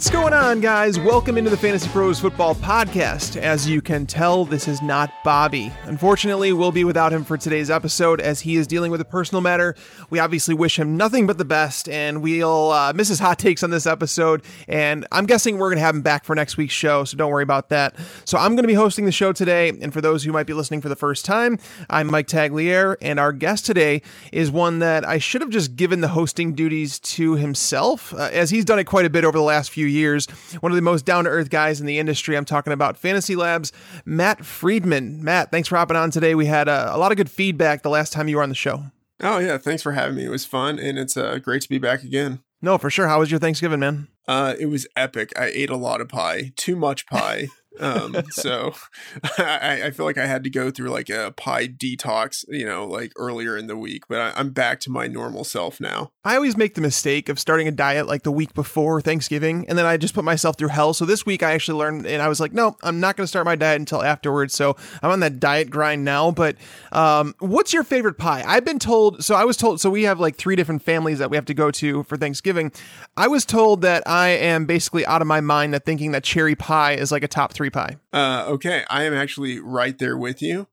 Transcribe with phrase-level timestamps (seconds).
[0.00, 0.98] What's going on, guys?
[0.98, 3.36] Welcome into the Fantasy Pros Football Podcast.
[3.36, 5.72] As you can tell, this is not Bobby.
[5.84, 9.40] Unfortunately, we'll be without him for today's episode as he is dealing with a personal
[9.42, 9.74] matter.
[10.08, 13.62] We obviously wish him nothing but the best, and we'll uh, miss his hot takes
[13.62, 14.42] on this episode.
[14.66, 17.30] And I'm guessing we're going to have him back for next week's show, so don't
[17.30, 17.94] worry about that.
[18.24, 20.54] So I'm going to be hosting the show today, and for those who might be
[20.54, 21.58] listening for the first time,
[21.90, 26.00] I'm Mike Tagliere, and our guest today is one that I should have just given
[26.00, 29.44] the hosting duties to himself, uh, as he's done it quite a bit over the
[29.44, 30.26] last few years.
[30.60, 32.36] One of the most down to earth guys in the industry.
[32.36, 33.72] I'm talking about FantasyLabs,
[34.04, 34.44] Matt
[35.18, 36.34] Matt, thanks for hopping on today.
[36.34, 38.54] We had a, a lot of good feedback the last time you were on the
[38.54, 38.84] show.
[39.20, 39.58] Oh, yeah.
[39.58, 40.24] Thanks for having me.
[40.24, 42.40] It was fun, and it's uh, great to be back again.
[42.62, 43.08] No, for sure.
[43.08, 44.08] How was your Thanksgiving, man?
[44.28, 45.32] Uh, it was epic.
[45.36, 47.48] I ate a lot of pie, too much pie.
[47.78, 48.74] Um, so
[49.38, 52.86] I, I, feel like I had to go through like a pie detox, you know,
[52.86, 56.10] like earlier in the week, but I, am back to my normal self now.
[56.24, 59.78] I always make the mistake of starting a diet like the week before Thanksgiving, and
[59.78, 60.94] then I just put myself through hell.
[60.94, 63.28] So this week I actually learned, and I was like, no, I'm not going to
[63.28, 64.54] start my diet until afterwards.
[64.54, 66.30] So I'm on that diet grind now.
[66.30, 66.56] But
[66.92, 68.42] um, what's your favorite pie?
[68.46, 71.30] I've been told, so I was told, so we have like three different families that
[71.30, 72.72] we have to go to for Thanksgiving.
[73.16, 76.54] I was told that I am basically out of my mind that thinking that cherry
[76.54, 77.96] pie is like a top three pie.
[78.12, 80.66] Uh, okay, I am actually right there with you.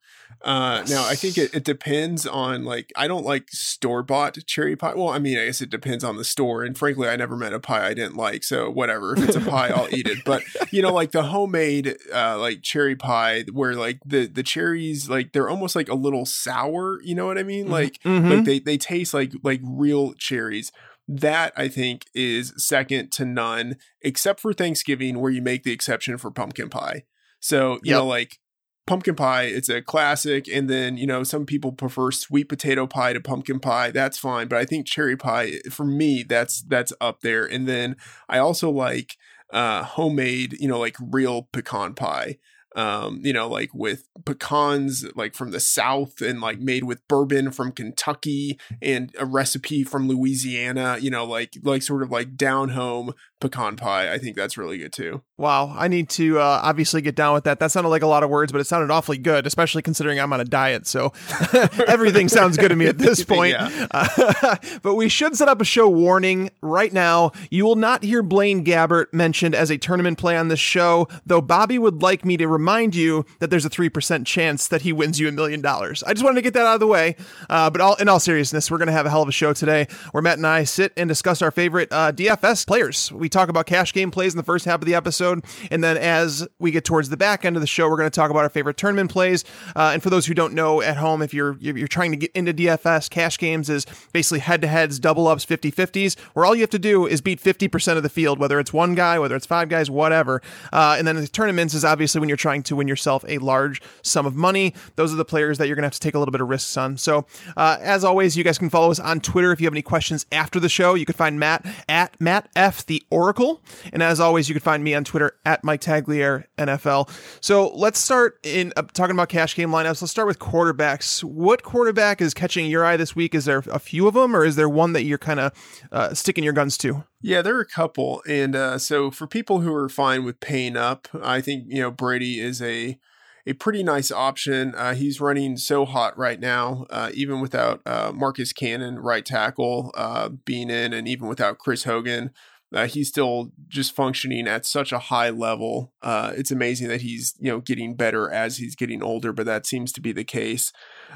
[0.44, 4.76] Uh, now I think it, it depends on like I don't like store bought cherry
[4.76, 4.94] pie.
[4.96, 6.64] Well, I mean I guess it depends on the store.
[6.64, 8.44] And frankly, I never met a pie I didn't like.
[8.44, 10.20] So whatever, if it's a pie, I'll eat it.
[10.26, 15.10] But you know, like the homemade uh, like cherry pie, where like the the cherries
[15.10, 17.02] like they're almost like a little sour.
[17.02, 17.66] You know what I mean?
[17.66, 17.74] Mm-hmm.
[17.74, 18.30] Like mm-hmm.
[18.30, 20.72] like they they taste like like real cherries
[21.08, 26.18] that I think is second to none, except for Thanksgiving, where you make the exception
[26.18, 27.04] for pumpkin pie.
[27.40, 27.98] So, you yep.
[27.98, 28.40] know, like
[28.86, 30.48] pumpkin pie, it's a classic.
[30.48, 33.92] And then, you know, some people prefer sweet potato pie to pumpkin pie.
[33.92, 34.48] That's fine.
[34.48, 37.46] But I think cherry pie, for me, that's that's up there.
[37.46, 37.96] And then
[38.28, 39.16] I also like
[39.54, 42.38] uh homemade, you know, like real pecan pie
[42.76, 47.52] um, you know, like with pecans like from the South and like made with bourbon
[47.52, 52.70] from Kentucky and a recipe from Louisiana, you know, like like sort of like down
[52.70, 54.12] home pecan pie.
[54.12, 55.22] I think that's really good too.
[55.38, 57.60] Wow, I need to uh, obviously get down with that.
[57.60, 60.34] That sounded like a lot of words, but it sounded awfully good, especially considering I'm
[60.34, 60.88] on a diet.
[60.88, 61.14] So
[61.88, 63.56] everything sounds good to me at this point.
[63.58, 67.34] Uh, but we should set up a show warning right now.
[67.52, 71.42] You will not hear Blaine Gabbert mentioned as a tournament play on this show, though
[71.42, 75.20] Bobby would like me to remind you that there's a 3% chance that he wins
[75.20, 76.04] you a million dollars.
[76.04, 77.16] I just wanted to get that out of the way.
[77.48, 79.54] Uh, but all, in all seriousness, we're going to have a hell of a show
[79.54, 83.12] today where Matt and I sit and discuss our favorite uh, DFS players.
[83.12, 85.44] We talk about cash game plays in the first half of the episode.
[85.72, 88.16] And then as we get towards the back end of the show, we're going to
[88.16, 89.44] talk about our favorite tournament plays.
[89.76, 92.32] Uh, and for those who don't know at home, if you're, you're trying to get
[92.34, 96.56] into DFS, cash games is basically head to heads, double ups, 50 50s, where all
[96.56, 99.36] you have to do is beat 50% of the field, whether it's one guy, whether
[99.36, 100.42] it's five guys, whatever.
[100.72, 103.82] Uh, and then the tournaments is obviously when you're trying to win yourself a large
[104.02, 104.74] sum of money.
[104.96, 106.50] Those are the players that you're going to have to take a little bit of
[106.50, 106.98] risks on.
[106.98, 109.82] So, uh, as always, you guys can follow us on Twitter if you have any
[109.82, 110.94] questions after the show.
[110.94, 114.84] You can find Matt at Matt F the Oracle, and as always, you can find
[114.84, 117.10] me on Twitter at Mike Tagliere NFL.
[117.42, 120.02] So let's start in uh, talking about cash game lineups.
[120.04, 121.24] Let's start with quarterbacks.
[121.24, 123.34] What quarterback is catching your eye this week?
[123.34, 125.52] Is there a few of them, or is there one that you're kind of
[125.92, 127.06] uh, sticking your guns to?
[127.22, 130.78] Yeah, there are a couple, and uh, so for people who are fine with paying
[130.78, 133.00] up, I think you know Brady is a
[133.48, 134.76] a pretty nice option.
[134.76, 139.92] Uh, he's running so hot right now, uh, even without uh, Marcus Cannon, right tackle,
[139.96, 142.32] uh, being in, and even without Chris Hogan.
[142.74, 145.94] Uh, he's still just functioning at such a high level.
[146.02, 149.66] Uh, it's amazing that he's you know getting better as he's getting older, but that
[149.66, 150.74] seems to be the case.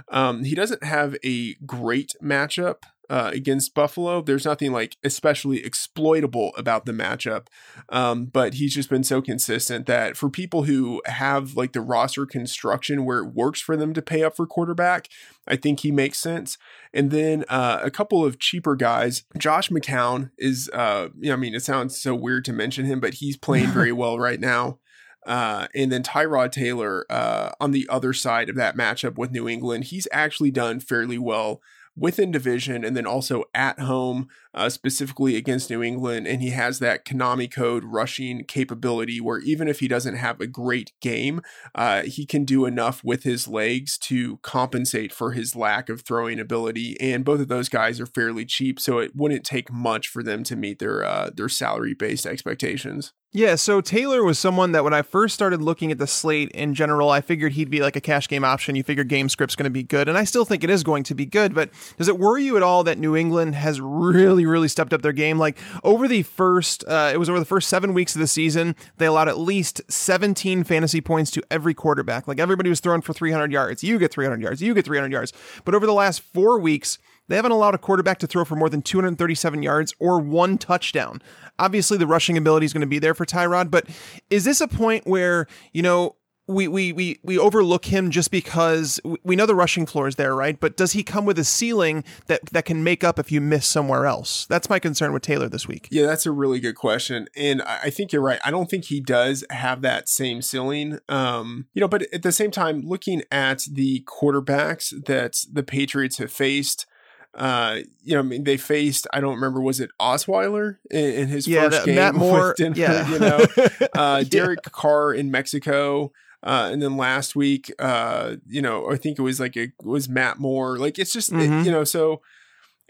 [0.09, 4.22] Um, he doesn't have a great matchup uh, against Buffalo.
[4.22, 7.47] There's nothing like especially exploitable about the matchup,
[7.90, 12.25] um, but he's just been so consistent that for people who have like the roster
[12.25, 15.09] construction where it works for them to pay up for quarterback,
[15.46, 16.58] I think he makes sense.
[16.93, 19.23] And then uh, a couple of cheaper guys.
[19.37, 23.02] Josh McCown is, uh, you know, I mean, it sounds so weird to mention him,
[23.02, 24.79] but he's playing very well right now.
[25.28, 29.49] Uh, and then Tyrod Taylor uh, on the other side of that matchup with New
[29.49, 31.61] England, he's actually done fairly well
[31.96, 36.28] within division and then also at home, uh, specifically against New England.
[36.28, 40.47] And he has that Konami code rushing capability where even if he doesn't have a
[40.47, 41.41] great game,
[41.76, 46.40] uh, he can do enough with his legs to compensate for his lack of throwing
[46.40, 46.99] ability.
[46.99, 50.44] And both of those guys are fairly cheap, so it wouldn't take much for them
[50.44, 53.14] to meet their uh, their salary based expectations.
[53.33, 56.73] Yeah, so Taylor was someone that when I first started looking at the slate in
[56.73, 58.75] general, I figured he'd be like a cash game option.
[58.75, 61.03] You figure game script's going to be good, and I still think it is going
[61.03, 61.55] to be good.
[61.55, 65.01] But does it worry you at all that New England has really really, stepped up
[65.01, 65.37] their game.
[65.37, 68.75] Like over the first, uh, it was over the first seven weeks of the season,
[68.97, 72.27] they allowed at least 17 fantasy points to every quarterback.
[72.27, 73.81] Like everybody was throwing for 300 yards.
[73.81, 74.61] You get 300 yards.
[74.61, 75.31] You get 300 yards.
[75.63, 78.70] But over the last four weeks, they haven't allowed a quarterback to throw for more
[78.70, 81.22] than 237 yards or one touchdown.
[81.59, 83.88] Obviously, the rushing ability is going to be there for Tyrod, but
[84.29, 86.16] is this a point where, you know,
[86.47, 90.35] we, we, we, we overlook him just because we know the rushing floor is there,
[90.35, 90.59] right?
[90.59, 93.66] But does he come with a ceiling that, that can make up if you miss
[93.66, 94.46] somewhere else?
[94.47, 95.88] That's my concern with Taylor this week.
[95.91, 97.28] Yeah, that's a really good question.
[97.35, 98.40] And I think you're right.
[98.44, 101.00] I don't think he does have that same ceiling.
[101.08, 106.18] Um, you know, but at the same time, looking at the quarterbacks that the Patriots
[106.18, 106.85] have faced,
[107.33, 111.28] uh, you know, I mean, they faced, I don't remember, was it Osweiler in, in
[111.29, 113.09] his yeah, first that, game Matt Moore, Denver, yeah.
[113.09, 113.45] you know,
[113.95, 114.69] uh, Derek yeah.
[114.72, 116.11] Carr in Mexico.
[116.43, 120.09] Uh, and then last week, uh, you know, I think it was like it was
[120.09, 120.78] Matt Moore.
[120.78, 121.59] Like it's just mm-hmm.
[121.61, 122.22] it, you know, so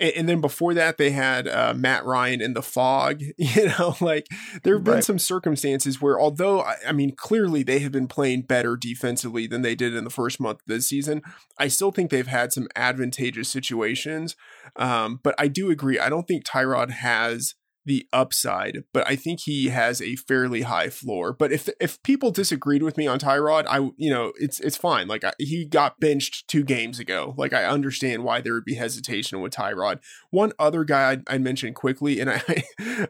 [0.01, 3.21] and, and, then before that they had uh, Matt Ryan in the fog.
[3.37, 4.27] You know, like
[4.63, 5.03] there have been right.
[5.03, 9.61] some circumstances where, although I, I, mean, clearly they have been playing better defensively than
[9.61, 11.21] they did in the first month of the season.
[11.57, 14.37] I still think they've had some advantageous situations.
[14.77, 15.99] Um, but I do agree.
[15.99, 17.55] I don't think Tyrod has
[17.85, 21.33] the upside, but I think he has a fairly high floor.
[21.33, 25.07] But if if people disagreed with me on Tyrod, I you know it's it's fine.
[25.07, 27.33] Like I, he got benched two games ago.
[27.37, 29.99] Like I understand why there would be hesitation with Tyrod.
[30.29, 32.63] One other guy I'd, I'd mention quickly, and I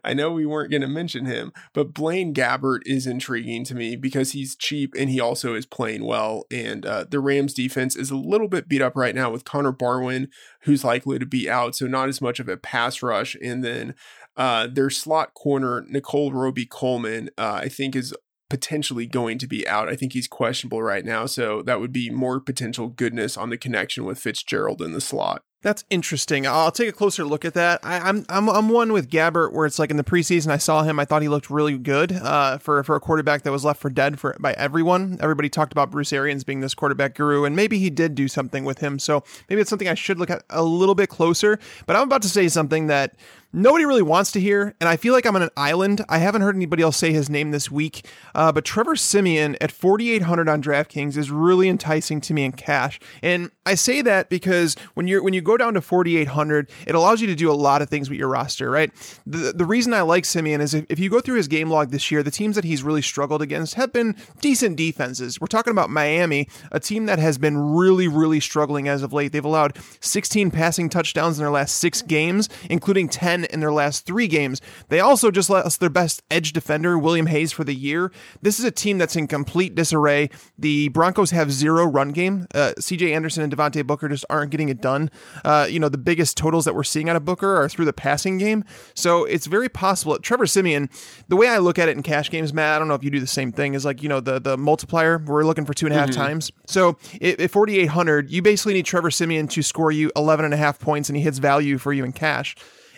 [0.03, 3.95] I know we weren't going to mention him, but Blaine Gabbert is intriguing to me
[3.95, 6.45] because he's cheap and he also is playing well.
[6.49, 9.73] And uh, the Rams defense is a little bit beat up right now with Connor
[9.73, 10.29] Barwin,
[10.61, 13.95] who's likely to be out, so not as much of a pass rush, and then.
[14.37, 18.13] Uh, their slot corner, Nickell Robey-Coleman, uh, I think is
[18.49, 19.89] potentially going to be out.
[19.89, 23.57] I think he's questionable right now, so that would be more potential goodness on the
[23.57, 25.43] connection with Fitzgerald in the slot.
[25.63, 26.47] That's interesting.
[26.47, 27.81] I'll take a closer look at that.
[27.83, 30.57] I, am I'm, I'm I'm one with Gabbert where it's like in the preseason I
[30.57, 30.99] saw him.
[30.99, 33.91] I thought he looked really good uh, for for a quarterback that was left for
[33.91, 35.19] dead for by everyone.
[35.21, 38.65] Everybody talked about Bruce Arians being this quarterback guru, and maybe he did do something
[38.65, 38.97] with him.
[38.97, 41.59] So maybe it's something I should look at a little bit closer.
[41.85, 43.13] But I'm about to say something that
[43.53, 46.03] nobody really wants to hear, and I feel like I'm on an island.
[46.09, 49.71] I haven't heard anybody else say his name this week, uh, but Trevor Siemian at
[49.71, 52.99] 4,800 on DraftKings is really enticing to me in cash.
[53.21, 57.21] And I say that because when you're when you go down to 4,800, it allows
[57.21, 58.91] you to do a lot of things with your roster, right?
[59.25, 61.91] The the reason I like Siemian is if, if you go through his game log
[61.91, 65.39] this year, the teams that he's really struggled against have been decent defenses.
[65.39, 69.31] We're talking about Miami, a team that has been really really struggling as of late.
[69.31, 74.05] They've allowed 16 passing touchdowns in their last six games, including 10 in their last
[74.05, 74.61] three games.
[74.89, 78.11] They also just lost their best edge defender, William Hayes, for the year.
[78.41, 80.29] This is a team that's in complete disarray.
[80.57, 82.47] The Broncos have zero run game.
[82.53, 85.09] Uh, CJ Anderson and Devontae Booker just aren't getting it done.
[85.43, 87.93] Uh, you know, the biggest totals that we're seeing out of Booker are through the
[87.93, 88.63] passing game.
[88.93, 90.17] So it's very possible.
[90.19, 90.89] Trevor Siemian,
[91.27, 93.11] the way I look at it in cash games, Matt, I don't know if you
[93.11, 95.85] do the same thing, is like, you know, the, the multiplier, we're looking for two
[95.85, 96.21] and a half mm-hmm.
[96.21, 96.51] times.
[96.67, 100.79] So at 4,800, you basically need Trevor Siemian to score you 11 and a half
[100.79, 102.55] points and he hits value for you in cash.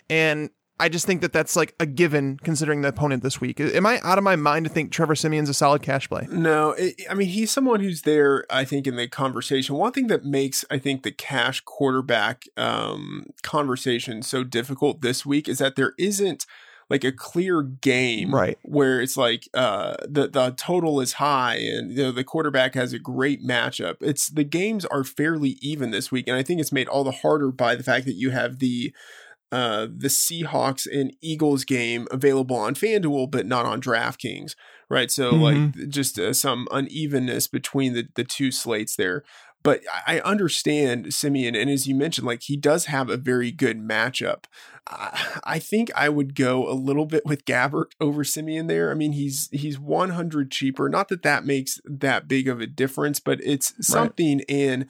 [0.09, 3.59] And I just think that that's like a given considering the opponent this week.
[3.59, 6.27] Am I out of my mind to think Trevor Siemian's a solid cash play?
[6.29, 8.45] No, it, I mean he's someone who's there.
[8.49, 9.75] I think in the conversation.
[9.75, 15.47] One thing that makes I think the cash quarterback um, conversation so difficult this week
[15.47, 16.45] is that there isn't
[16.89, 21.91] like a clear game right where it's like uh the the total is high and
[21.91, 26.11] you know, the quarterback has a great matchup it's the games are fairly even this
[26.11, 28.59] week and i think it's made all the harder by the fact that you have
[28.59, 28.93] the
[29.53, 34.55] uh, the Seahawks and Eagles game available on FanDuel, but not on DraftKings,
[34.89, 35.11] right?
[35.11, 35.41] So mm-hmm.
[35.79, 39.23] like just uh, some unevenness between the the two slates there.
[39.61, 43.79] But I understand Siemian, and as you mentioned, like he does have a very good
[43.79, 44.45] matchup.
[44.89, 48.89] I, I think I would go a little bit with Gabbert over Siemian there.
[48.89, 50.89] I mean, he's he's 100 cheaper.
[50.89, 54.39] Not that that makes that big of a difference, but it's something.
[54.39, 54.45] Right.
[54.49, 54.87] And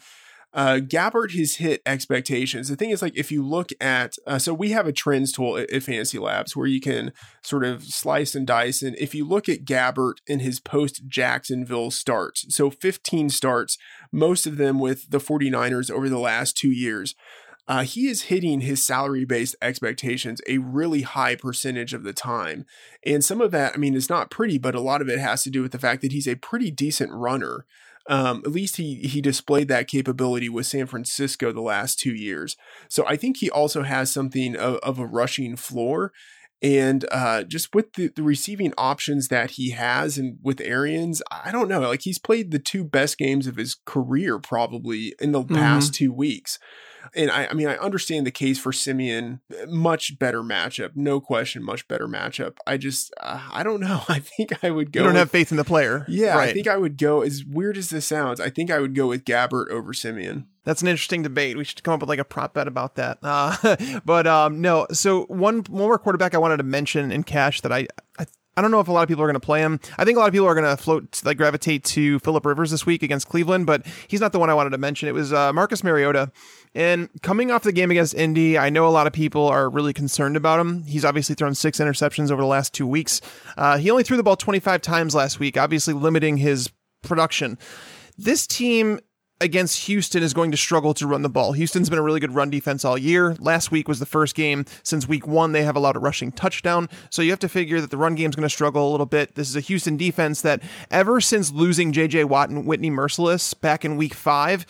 [0.54, 2.70] uh, Gabbert has hit expectations.
[2.70, 5.58] The thing is, like, if you look at, uh, so we have a trends tool
[5.58, 8.84] at, at, FantasyLabs where you can sort of slice and dice.
[8.84, 13.78] And if you look at Gabbert in his post Jacksonville starts, so 15 starts,
[14.12, 17.16] most of them with the 49ers over the last two years,
[17.68, 22.66] uh, he is hitting his salary based expectations a really high percentage of the time.
[23.06, 25.44] And some of that, I mean, it's not pretty, but a lot of it has
[25.44, 27.66] to do with the fact that he's a pretty decent runner.
[28.10, 32.58] Um, at least he he displayed that capability with San Francisco the last two years.
[32.90, 36.12] So I think he also has something of, of a rushing floor.
[36.62, 41.52] And uh, just with the, the, receiving options that he has and with Arians, I
[41.52, 41.82] don't know.
[41.82, 45.56] Like he's played the two best games of his career probably in the mm-hmm.
[45.56, 46.60] past two weeks.
[47.16, 51.64] And I, I mean, I understand the case for Siemian, much better matchup, no question,
[51.64, 52.58] much better matchup.
[52.66, 54.04] I just, uh, I don't know.
[54.10, 55.02] I think I would go.
[55.02, 56.06] You don't with, have faith in the player.
[56.08, 56.50] Yeah, right.
[56.50, 57.22] I think I would go.
[57.22, 60.48] As weird as this sounds, I think I would go with Gabbert over Siemian.
[60.66, 61.58] That's an interesting debate.
[61.58, 63.20] We should come up with like a prop bet about that.
[63.24, 64.86] Uh, but um, no.
[64.92, 67.88] So one one more quarterback I wanted to mention in cash that I,
[68.20, 69.80] I I don't know if a lot of people are going to play him.
[69.98, 72.70] I think a lot of people are going to float, like gravitate to Philip Rivers
[72.70, 75.10] this week against Cleveland, but he's not the one I wanted to mention.
[75.10, 76.32] It was uh, Marcus Mariota.
[76.76, 79.94] And coming off the game against Indy, I know a lot of people are really
[79.94, 80.84] concerned about him.
[80.84, 83.22] He's obviously thrown six interceptions over the last two weeks.
[83.58, 86.72] Uh, he only threw the ball 25 times last week, obviously limiting his
[87.04, 87.60] production.
[88.18, 89.00] This team
[89.42, 91.52] against Houston is going to struggle to run the ball.
[91.52, 93.36] Houston's been a really good run defense all year.
[93.40, 96.88] Last week was the first game since week one they have allowed a rushing touchdown.
[97.10, 99.06] So you have to figure that the run game is going to struggle a little
[99.06, 99.36] bit.
[99.36, 102.24] This is a Houston defense that ever since losing J.J.
[102.24, 104.66] Watt and Whitney Mercilus back in week five,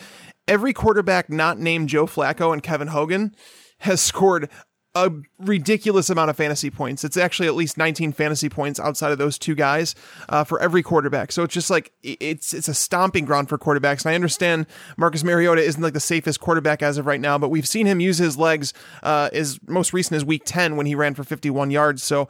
[0.47, 3.35] every quarterback not named Joe Flacco and Kevin Hogan
[3.79, 4.49] has scored
[4.95, 7.03] a ridiculous amount of fantasy points.
[7.03, 9.95] It's actually at least 19 fantasy points outside of those two guys
[10.29, 11.31] uh, for every quarterback.
[11.31, 14.05] So it's just like it's it's a stomping ground for quarterbacks.
[14.05, 17.49] And I understand Marcus Mariota isn't like the safest quarterback as of right now, but
[17.49, 18.71] we've seen him use his legs.
[19.01, 22.03] Uh, is most recent is Week 10 when he ran for 51 yards.
[22.03, 22.27] So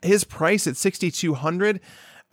[0.00, 1.80] his price at 6,200.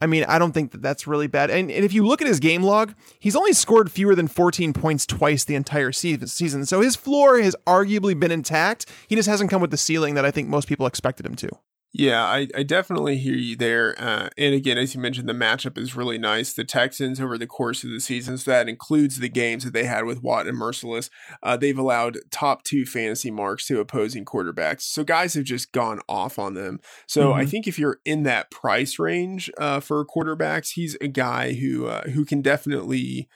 [0.01, 1.51] I mean, I don't think that that's really bad.
[1.51, 4.73] And, and, if you look at his game log, he's only scored fewer than 14
[4.73, 6.65] points twice the entire season.
[6.65, 8.87] So his floor has arguably been intact.
[9.07, 11.49] He just hasn't come with the ceiling that I think most people expected him to.
[11.93, 13.95] Yeah, I, I definitely hear you there.
[14.01, 16.53] Uh, and again, as you mentioned, the matchup is really nice.
[16.53, 19.83] The Texans, over the course of the season, so that includes the games that they
[19.83, 21.09] had with Watt and Mercilus,
[21.43, 24.83] uh, they've allowed top two fantasy marks to opposing quarterbacks.
[24.83, 26.79] So guys have just gone off on them.
[27.07, 27.41] So mm-hmm.
[27.41, 31.87] I think if you're in that price range uh, for quarterbacks, he's a guy who
[31.87, 33.27] uh, who can definitely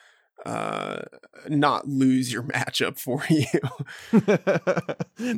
[0.46, 1.02] uh
[1.50, 3.46] not lose your matchup for you.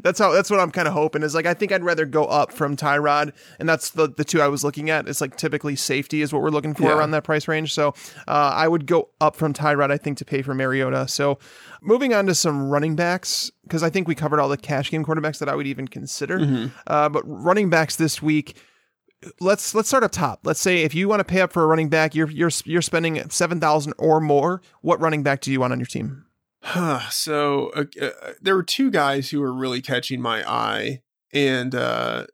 [0.01, 2.25] that's how that's what I'm kind of hoping is like I think I'd rather go
[2.25, 5.07] up from Tyrod and that's the the two I was looking at.
[5.07, 6.97] It's like typically safety is what we're looking for yeah.
[6.97, 7.73] around that price range.
[7.73, 7.89] So
[8.27, 11.07] uh, I would go up from Tyrod I think to pay for Mariota.
[11.07, 11.39] So
[11.81, 15.03] moving on to some running backs because I think we covered all the cash game
[15.03, 16.39] quarterbacks that I would even consider.
[16.39, 16.67] Mm-hmm.
[16.87, 18.57] Uh, but running backs this week
[19.39, 20.41] let's let's start up top.
[20.43, 22.81] Let's say if you want to pay up for a running back, you're you're you're
[22.81, 24.61] spending seven thousand or more.
[24.81, 26.25] What running back do you want on your team?
[27.09, 28.09] so uh, uh,
[28.41, 31.01] there were two guys who were really catching my eye,
[31.33, 32.25] and uh,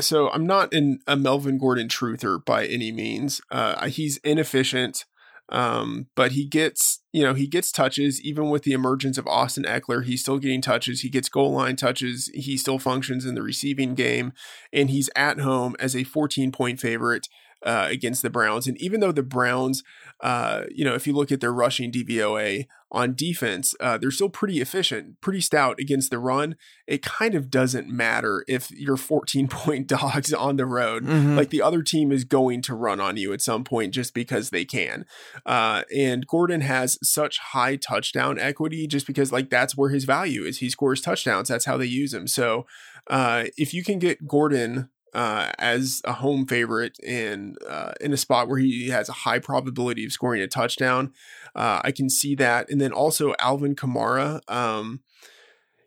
[0.00, 3.40] so I'm not in a Melvin Gordon truther by any means.
[3.50, 5.04] Uh, he's inefficient.
[5.50, 9.64] Um, but he gets, you know, he gets touches even with the emergence of Austin
[9.64, 10.04] Ekeler.
[10.04, 11.00] He's still getting touches.
[11.00, 12.30] He gets goal line touches.
[12.34, 14.32] He still functions in the receiving game,
[14.72, 17.28] and he's at home as a 14 point favorite
[17.64, 18.66] uh, against the Browns.
[18.66, 19.82] And even though the Browns,
[20.20, 24.28] uh, you know, if you look at their rushing DVOA on defense, uh, they're still
[24.28, 26.56] pretty efficient, pretty stout against the run.
[26.86, 31.04] It kind of doesn't matter if you're 14 point dogs on the road.
[31.04, 31.36] Mm-hmm.
[31.36, 34.50] Like the other team is going to run on you at some point just because
[34.50, 35.04] they can.
[35.46, 40.44] Uh, and Gordon has such high touchdown equity just because, like, that's where his value
[40.44, 40.58] is.
[40.58, 41.48] He scores touchdowns.
[41.48, 42.26] That's how they use him.
[42.26, 42.66] So,
[43.08, 48.16] uh, if you can get Gordon uh, as a home favorite in uh, in a
[48.16, 51.12] spot where he has a high probability of scoring a touchdown.
[51.54, 54.40] Uh, I can see that, and then also Alvin Kamara.
[54.50, 55.00] Um,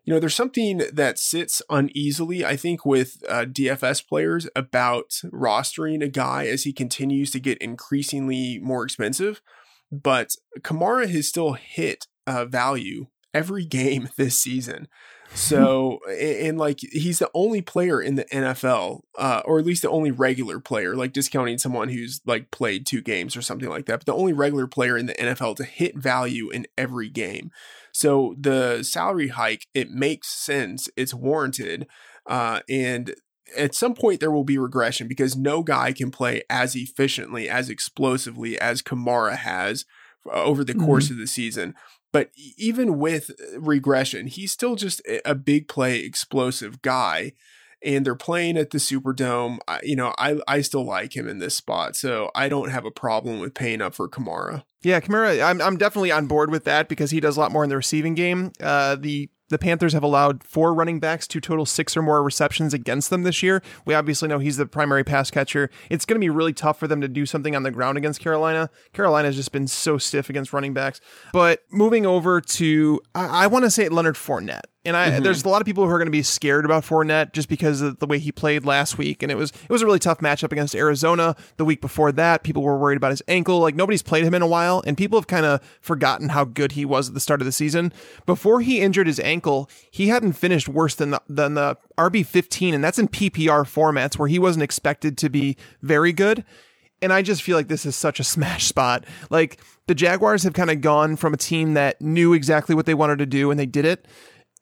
[0.04, 6.02] you know, there's something that sits uneasily, I think, with uh, DFS players about rostering
[6.02, 9.40] a guy as he continues to get increasingly more expensive.
[9.92, 14.88] But Kamara has still hit uh, value every game this season.
[15.34, 19.90] So, and like he's the only player in the NFL, uh, or at least the
[19.90, 24.00] only regular player, like discounting someone who's like played two games or something like that,
[24.00, 27.50] but the only regular player in the NFL to hit value in every game.
[27.92, 30.88] So the salary hike, it makes sense.
[30.96, 31.86] It's warranted.
[32.26, 33.14] Uh, and
[33.56, 37.68] at some point there will be regression because no guy can play as efficiently, as
[37.68, 39.84] explosively as Kamara has
[40.26, 41.14] uh, over the course mm-hmm.
[41.14, 41.74] of the season.
[42.12, 47.32] But even with uh, regression, he's still just a big play, explosive guy.
[47.84, 49.58] And they're playing at the Superdome.
[49.66, 52.84] I, you know, I I still like him in this spot, so I don't have
[52.84, 54.62] a problem with paying up for Kamara.
[54.82, 57.64] Yeah, Kamara, I'm I'm definitely on board with that because he does a lot more
[57.64, 58.52] in the receiving game.
[58.60, 62.74] Uh, the the Panthers have allowed four running backs to total six or more receptions
[62.74, 63.62] against them this year.
[63.84, 65.70] We obviously know he's the primary pass catcher.
[65.90, 68.20] It's going to be really tough for them to do something on the ground against
[68.20, 68.70] Carolina.
[68.92, 71.00] Carolina has just been so stiff against running backs.
[71.32, 74.71] But moving over to, I, I want to say Leonard Fournette.
[74.84, 75.22] And I, mm-hmm.
[75.22, 77.80] there's a lot of people who are going to be scared about Fournette just because
[77.80, 79.22] of the way he played last week.
[79.22, 81.36] And it was it was a really tough matchup against Arizona.
[81.56, 83.60] The week before that, people were worried about his ankle.
[83.60, 86.72] Like nobody's played him in a while, and people have kind of forgotten how good
[86.72, 87.92] he was at the start of the season.
[88.26, 92.74] Before he injured his ankle, he hadn't finished worse than the than the RB 15,
[92.74, 96.44] and that's in PPR formats where he wasn't expected to be very good.
[97.00, 99.04] And I just feel like this is such a smash spot.
[99.30, 102.94] Like the Jaguars have kind of gone from a team that knew exactly what they
[102.94, 104.06] wanted to do and they did it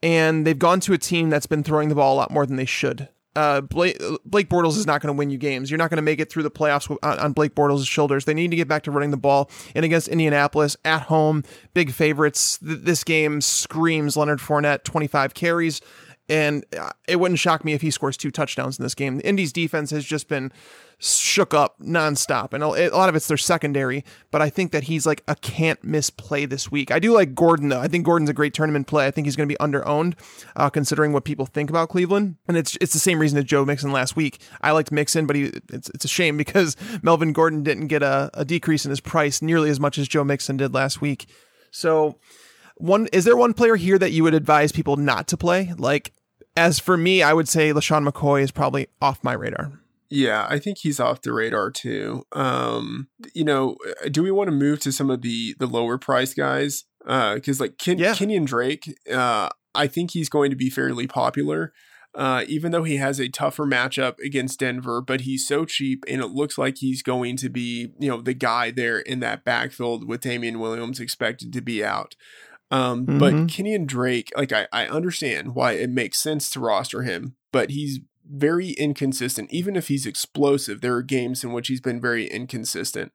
[0.03, 2.57] and they've gone to a team that's been throwing the ball a lot more than
[2.57, 3.09] they should.
[3.37, 5.71] Uh, Blake, Blake Bortles is not going to win you games.
[5.71, 8.25] You're not going to make it through the playoffs on, on Blake Bortles' shoulders.
[8.25, 9.49] They need to get back to running the ball.
[9.75, 12.59] And against Indianapolis at home, big favorites.
[12.59, 15.81] Th- this game screams Leonard Fournette, 25 carries.
[16.31, 19.17] And uh, it wouldn't shock me if he scores two touchdowns in this game.
[19.17, 20.53] The Indy's defense has just been
[20.97, 24.05] shook up nonstop, and a lot of it's their secondary.
[24.31, 26.93] But I think that he's like a can't miss play this week.
[26.93, 27.81] I do like Gordon though.
[27.81, 29.09] I think Gordon's a great tournament play.
[29.09, 30.15] I think he's going to be under owned,
[30.55, 32.37] uh, considering what people think about Cleveland.
[32.47, 34.41] And it's it's the same reason as Joe Mixon last week.
[34.61, 38.31] I liked Mixon, but he it's it's a shame because Melvin Gordon didn't get a,
[38.35, 41.27] a decrease in his price nearly as much as Joe Mixon did last week.
[41.73, 42.21] So
[42.77, 45.73] one is there one player here that you would advise people not to play?
[45.77, 46.13] Like
[46.57, 49.73] as for me, I would say LeSean McCoy is probably off my radar.
[50.11, 52.27] Yeah, I think he's off the radar too.
[52.33, 55.99] Um, you know, uh, do we want to move to some of the the lower
[55.99, 56.85] price guys?
[57.05, 58.13] Because uh, like Ken- yeah.
[58.13, 61.73] Kenyan Drake, uh, I think he's going to be fairly popular.
[62.13, 66.21] Uh, even though he has a tougher matchup against Denver, but he's so cheap, and
[66.21, 70.09] it looks like he's going to be, you know, the guy there in that backfield
[70.09, 72.17] with Damien Williams expected to be out.
[72.71, 73.19] Um, mm-hmm.
[73.19, 78.01] But Drake, like I, I understand why it makes sense to roster him, but he's
[78.31, 79.51] very inconsistent.
[79.53, 83.13] Even if he's explosive, there are games in which he's been very inconsistent.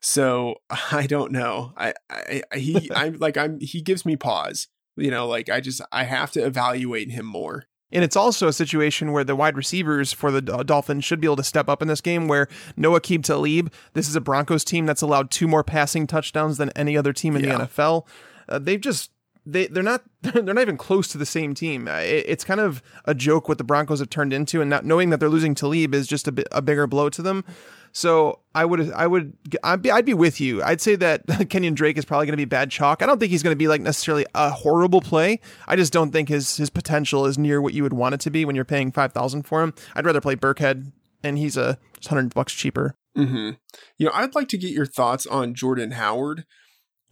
[0.00, 0.56] So
[0.92, 1.72] I don't know.
[1.76, 4.68] I, I, he, I'm like, I'm, he gives me pause.
[4.96, 7.64] You know, like I just, I have to evaluate him more.
[7.92, 11.36] And it's also a situation where the wide receivers for the Dolphins should be able
[11.36, 12.26] to step up in this game.
[12.26, 16.56] Where no Aqib Talib, this is a Broncos team that's allowed two more passing touchdowns
[16.56, 17.58] than any other team in yeah.
[17.58, 18.06] the NFL.
[18.48, 19.10] Uh, they've just
[19.44, 21.88] they they're not they're not even close to the same team.
[21.88, 24.84] Uh, it, it's kind of a joke what the Broncos have turned into, and not
[24.84, 27.44] knowing that they're losing Talib is just a, bit, a bigger blow to them.
[27.92, 30.62] So I would I would I'd be, I'd be with you.
[30.62, 33.02] I'd say that Kenyan Drake is probably going to be bad chalk.
[33.02, 35.40] I don't think he's going to be like necessarily a horrible play.
[35.66, 38.30] I just don't think his his potential is near what you would want it to
[38.30, 39.74] be when you're paying five thousand for him.
[39.94, 40.90] I'd rather play Burkhead,
[41.22, 42.94] and he's a hundred bucks cheaper.
[43.16, 43.50] Mm-hmm.
[43.98, 46.44] You know, I'd like to get your thoughts on Jordan Howard.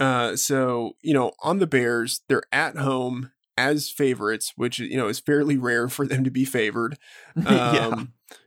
[0.00, 5.08] Uh, so you know, on the Bears, they're at home as favorites, which you know
[5.08, 6.98] is fairly rare for them to be favored.
[7.36, 8.04] Um, yeah.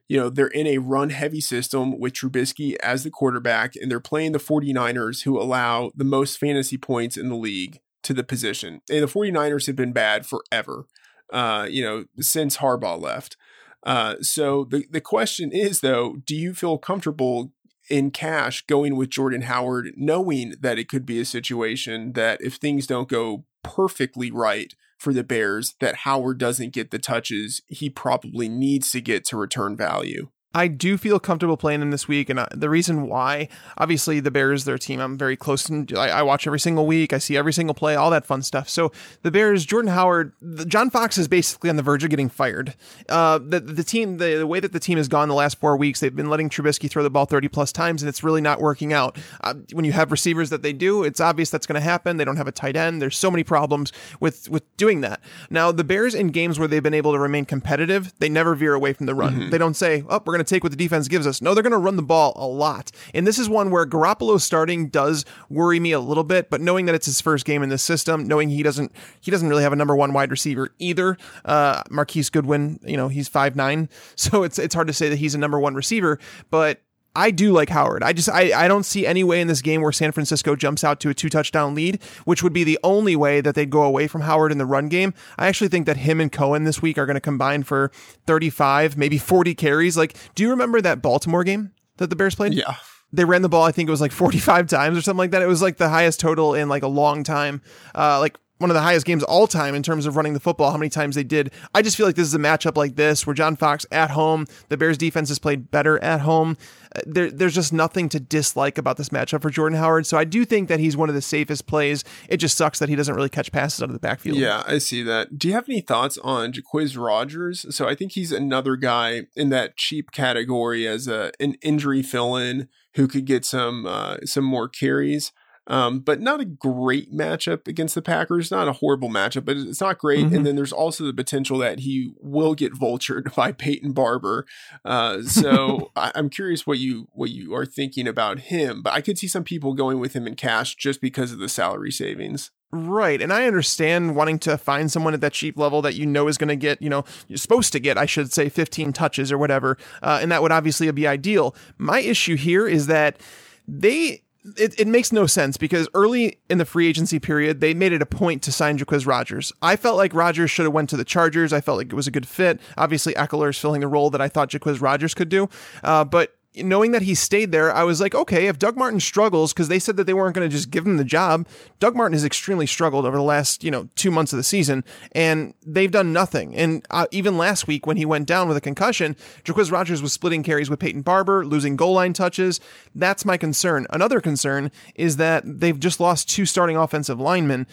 [0.10, 4.02] You know, they're in a run heavy system with Trubisky as the quarterback, and they're
[4.02, 8.82] playing the 49ers, who allow the most fantasy points in the league to the position.
[8.92, 10.86] And the 49ers have been bad forever,
[11.32, 13.38] uh, you know, since Harbaugh left.
[13.84, 17.52] Uh, so the, the question is, though, do you feel comfortable
[17.90, 22.56] in cash going with Jordan Howard, knowing that it could be a situation that if
[22.56, 27.90] things don't go perfectly right for the Bears, that Howard doesn't get the touches he
[27.90, 30.30] probably needs to get to return value.
[30.54, 34.30] I do feel comfortable playing him this week, and uh, the reason why, obviously, the
[34.30, 35.86] Bears, their team, I'm very close to.
[35.98, 37.12] I, I, watch every single week.
[37.12, 38.70] I see every single play, all that fun stuff.
[38.70, 38.92] So
[39.24, 42.76] the Bears, Jordan Howard, the, John Fox is basically on the verge of getting fired.
[43.10, 45.76] Uh, the the team, the, the, way that the team has gone the last four
[45.76, 48.62] weeks, they've been letting Trubisky throw the ball 30 plus times, and it's really not
[48.62, 49.18] working out.
[49.42, 52.18] Uh, when you have receivers that they do, it's obvious that's going to happen.
[52.18, 53.02] They don't have a tight end.
[53.02, 55.20] There's so many problems with with doing that.
[55.50, 58.76] Now the Bears in games where they've been able to remain competitive, they never veer
[58.76, 59.34] away from the run.
[59.34, 59.50] Mm-hmm.
[59.50, 61.42] They don't say, "Oh, we're going to take what the defense gives us.
[61.42, 62.92] No, they're going to run the ball a lot.
[63.14, 66.86] And this is one where Garoppolo starting does worry me a little bit, but knowing
[66.86, 69.74] that it's his first game in this system, knowing he doesn't he doesn't really have
[69.74, 71.18] a number one wide receiver either.
[71.46, 75.18] Uh, Marquise Goodwin, you know, he's five nine, so it's it's hard to say that
[75.18, 76.82] he's a number one receiver, but
[77.16, 78.02] I do like Howard.
[78.02, 80.84] I just I, I don't see any way in this game where San Francisco jumps
[80.84, 83.84] out to a two touchdown lead, which would be the only way that they'd go
[83.84, 85.14] away from Howard in the run game.
[85.38, 87.92] I actually think that him and Cohen this week are going to combine for
[88.26, 89.96] 35, maybe 40 carries.
[89.96, 92.54] Like, do you remember that Baltimore game that the Bears played?
[92.54, 92.76] Yeah.
[93.12, 95.44] They ran the ball, I think it was like 45 times or something like that.
[95.44, 97.62] It was like the highest total in like a long time.
[97.94, 100.72] Uh, like one of the highest games all time in terms of running the football,
[100.72, 101.52] how many times they did.
[101.76, 104.48] I just feel like this is a matchup like this where John Fox at home,
[104.70, 106.56] the Bears defense has played better at home.
[106.96, 110.08] Uh, there, there's just nothing to dislike about this matchup for Jordan Howard.
[110.08, 112.06] So I do think that he's one of the safest plays.
[112.30, 114.38] It just sucks that he doesn't really catch passes out of the backfield.
[114.38, 115.38] Yeah, I see that.
[115.38, 117.76] Do you have any thoughts on Jacquizz Rodgers?
[117.76, 122.38] So I think he's another guy in that cheap category as a an injury fill
[122.38, 125.34] in who could get some uh, some more carries.
[125.68, 128.52] Um, but not a great matchup against the Packers.
[128.52, 130.26] Not a horrible matchup, but it's not great.
[130.26, 130.36] Mm-hmm.
[130.36, 134.46] And then there's also the potential that he will get vultured by Peyton Barber.
[134.84, 138.82] Uh, so I, am curious what you what you are thinking about him.
[138.82, 141.50] But I could see some people going with him in cash just because of the
[141.50, 142.52] salary savings.
[142.76, 143.22] Right.
[143.22, 146.40] And I understand wanting to find someone at that cheap level that you know is
[146.40, 149.38] going to get, you know, you're supposed to get, I should say, 15 touches or
[149.38, 149.78] whatever.
[150.02, 151.56] Uh, and that would obviously be ideal.
[151.78, 153.22] My issue here is that
[153.68, 154.23] they
[154.58, 158.02] it, it makes no sense because early in the free agency period, they made it
[158.02, 159.54] a point to sign Jacquizz Rodgers.
[159.62, 161.54] I felt like Rodgers should have went to the Chargers.
[161.54, 162.60] I felt like it was a good fit.
[162.78, 165.50] Obviously, Ekeler is filling the role that I thought Jacquizz Rodgers could do.
[165.84, 169.54] Uh, but knowing that he stayed there, I was like, okay, if Doug Martin struggles,
[169.54, 171.48] because they said that they weren't going to just give him the job,
[171.80, 174.84] Doug Martin has extremely struggled over the last, you know, two months of the season,
[175.14, 176.56] and they've done nothing.
[176.56, 180.14] And uh, even last week when he went down with a concussion, Jacquizz Rodgers was
[180.14, 182.60] splitting carries with Peyton Barber, losing goal line touches.
[182.94, 183.88] That's my concern.
[183.90, 187.68] Another concern is that they've just lost two starting offensive linemen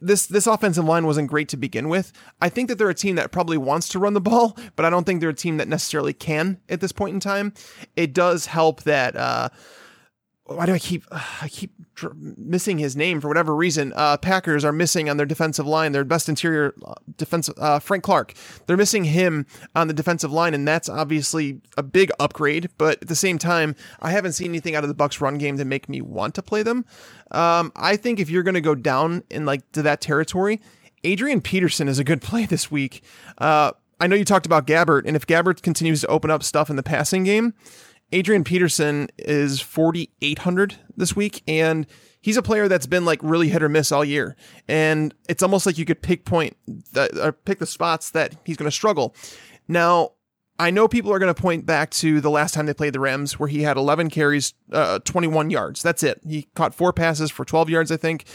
[0.00, 2.12] this this offensive line wasn't great to begin with.
[2.40, 4.90] I think that they're a team that probably wants to run the ball, but I
[4.90, 7.52] don't think they're a team that necessarily can at this point in time.
[7.96, 9.48] It does help that uh,
[10.56, 11.72] why do I keep I keep
[12.14, 13.92] missing his name for whatever reason?
[13.94, 18.04] Uh, Packers are missing on their defensive line their best interior uh, defensive uh, Frank
[18.04, 18.34] Clark.
[18.66, 22.70] They're missing him on the defensive line, and that's obviously a big upgrade.
[22.78, 25.56] But at the same time, I haven't seen anything out of the Bucks run game
[25.58, 26.84] to make me want to play them.
[27.30, 30.60] Um, I think if you're going to go down in like to that territory,
[31.04, 33.02] Adrian Peterson is a good play this week.
[33.38, 36.68] Uh, I know you talked about Gabbert, and if Gabbert continues to open up stuff
[36.68, 37.54] in the passing game
[38.12, 41.86] Adrian Peterson is 4,800 this week, and
[42.20, 44.36] he's a player that's been like really hit or miss all year.
[44.68, 46.56] And it's almost like you could pick point,
[46.96, 49.14] or pick the spots that he's going to struggle.
[49.66, 50.12] Now,
[50.58, 53.00] I know people are going to point back to the last time they played the
[53.00, 55.82] Rams, where he had 11 carries, uh, 21 yards.
[55.82, 56.20] That's it.
[56.26, 58.26] He caught four passes for 12 yards, I think.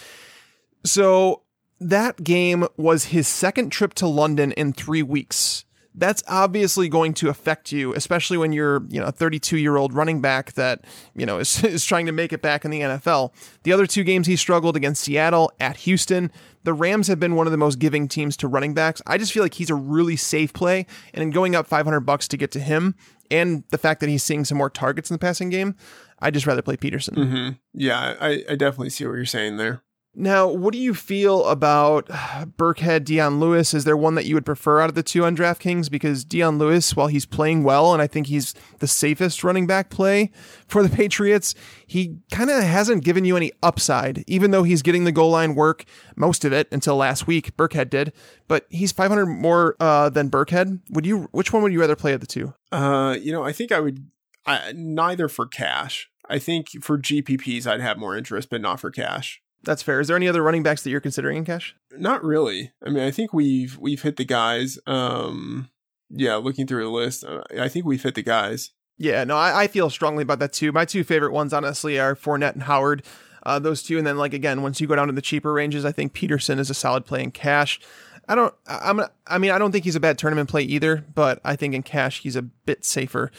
[0.83, 1.43] So
[1.79, 5.65] that game was his second trip to London in three weeks
[5.97, 9.93] that's obviously going to affect you, especially when you're, you know, a 32 year old
[9.93, 13.33] running back that, you know, is, is trying to make it back in the NFL.
[13.63, 16.31] The other two games he struggled against Seattle at Houston.
[16.63, 19.01] The Rams have been one of the most giving teams to running backs.
[19.07, 20.85] I just feel like he's a really safe play.
[21.13, 22.95] And in going up 500 bucks to get to him
[23.31, 25.75] and the fact that he's seeing some more targets in the passing game,
[26.19, 27.15] I'd just rather play Peterson.
[27.15, 27.49] Mm-hmm.
[27.73, 29.81] Yeah, I, I definitely see what you're saying there.
[30.19, 33.75] Now, what do you feel about Burkhead, Dion Lewis?
[33.75, 35.91] Is there one that you would prefer out of the two on DraftKings?
[35.91, 39.91] Because Dion Lewis, while he's playing well, and I think he's the safest running back
[39.91, 40.31] play
[40.67, 41.53] for the Patriots,
[41.85, 45.53] he kind of hasn't given you any upside, even though he's getting the goal line
[45.53, 47.55] work, most of it until last week.
[47.55, 48.11] Burkhead did,
[48.47, 50.79] but he's 500 more uh, than Burkhead.
[50.89, 51.29] Would you?
[51.31, 52.55] Which one would you rather play of the two?
[52.71, 54.09] Uh, you know, I think I would.
[54.47, 56.09] I, neither for cash.
[56.27, 59.43] I think for GPPs, I'd have more interest, but not for cash.
[59.63, 59.99] That's fair.
[59.99, 61.75] Is there any other running backs that you're considering in cash?
[61.97, 62.71] Not really.
[62.85, 64.79] I mean, I think we've we've hit the guys.
[64.87, 65.69] Um,
[66.09, 68.71] yeah, looking through the list, uh, I think we've hit the guys.
[68.97, 70.71] Yeah, no, I, I, feel strongly about that too.
[70.71, 73.03] My two favorite ones, honestly, are Fournette and Howard.
[73.43, 75.85] Uh, those two, and then like again, once you go down to the cheaper ranges,
[75.85, 77.79] I think Peterson is a solid play in cash.
[78.27, 78.53] I don't.
[78.67, 79.01] I'm.
[79.27, 81.83] I mean, I don't think he's a bad tournament play either, but I think in
[81.83, 83.31] cash he's a bit safer.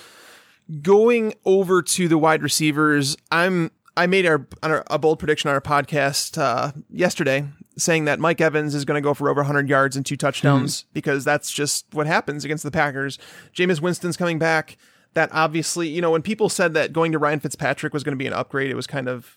[0.83, 5.61] Going over to the wide receivers, I'm I made our, a bold prediction on our
[5.61, 9.97] podcast uh, yesterday, saying that Mike Evans is going to go for over 100 yards
[9.97, 10.91] and two touchdowns mm-hmm.
[10.93, 13.19] because that's just what happens against the Packers.
[13.53, 14.77] Jameis Winston's coming back.
[15.15, 18.17] That obviously, you know, when people said that going to Ryan Fitzpatrick was going to
[18.17, 19.37] be an upgrade, it was kind of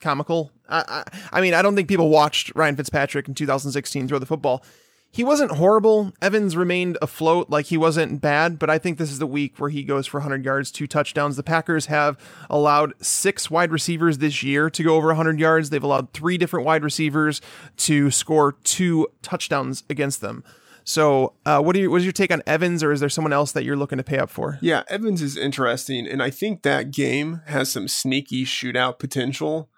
[0.00, 0.52] comical.
[0.68, 4.26] I, I, I mean, I don't think people watched Ryan Fitzpatrick in 2016 throw the
[4.26, 4.62] football
[5.10, 6.12] he wasn't horrible.
[6.20, 9.70] Evans remained afloat, like he wasn't bad, but I think this is the week where
[9.70, 11.36] he goes for 100 yards, two touchdowns.
[11.36, 12.18] The Packers have
[12.50, 15.70] allowed six wide receivers this year to go over 100 yards.
[15.70, 17.40] They've allowed three different wide receivers
[17.78, 20.44] to score two touchdowns against them.
[20.84, 23.34] So, uh, what, are you, what is your take on Evans, or is there someone
[23.34, 24.58] else that you're looking to pay up for?
[24.62, 29.68] Yeah, Evans is interesting, and I think that game has some sneaky shootout potential.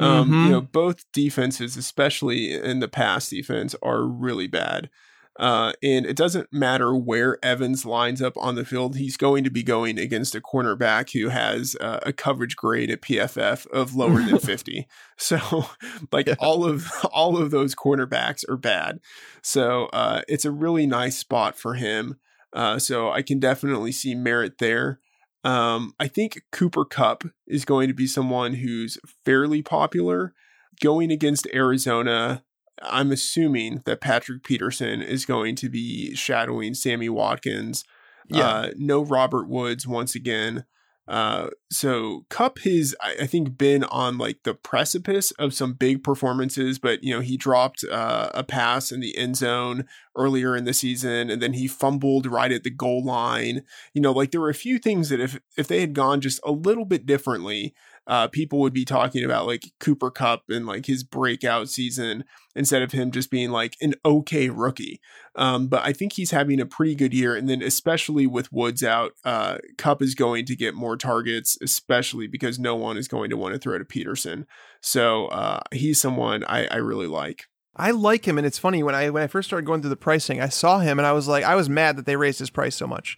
[0.00, 0.44] Um, mm-hmm.
[0.44, 4.90] You know, both defenses, especially in the pass defense, are really bad.
[5.38, 9.50] Uh, and it doesn't matter where Evans lines up on the field, he's going to
[9.50, 14.20] be going against a cornerback who has uh, a coverage grade at PFF of lower
[14.22, 14.86] than 50.
[15.16, 15.66] So,
[16.12, 16.34] like yeah.
[16.38, 19.00] all of all of those cornerbacks are bad.
[19.42, 22.18] So, uh, it's a really nice spot for him.
[22.52, 24.98] Uh, so I can definitely see merit there.
[25.42, 30.34] Um, I think Cooper Kupp is going to be someone who's fairly popular.
[30.80, 32.42] Going against Arizona,
[32.82, 37.84] I'm assuming that Patrick Peterson is going to be shadowing Sammy Watkins.
[38.28, 38.48] Yeah.
[38.48, 40.64] Uh, no Robert Woods once again.
[41.10, 46.78] Uh, so Kupp has, I, think, been on like the precipice of some big performances,
[46.78, 50.72] but you know he dropped uh, a pass in the end zone earlier in the
[50.72, 53.62] season, and then he fumbled right at the goal line.
[53.92, 56.38] You know, like there were a few things that if if they had gone just
[56.44, 57.74] a little bit differently,
[58.06, 62.24] uh, people would be talking about like Cooper Kupp and like his breakout season
[62.56, 65.00] instead of him just being like an okay rookie.
[65.36, 67.36] Um, but I think he's having a pretty good year.
[67.36, 72.26] And then, especially with Woods out, uh, Kupp is going to get more targets, especially
[72.26, 74.46] because no one is going to want to throw to Peterson.
[74.80, 77.46] So uh, he's someone I, I really like.
[77.76, 79.96] I like him, and it's funny when I when I first started going through the
[79.96, 82.50] pricing, I saw him, and I was like, I was mad that they raised his
[82.50, 83.16] price so much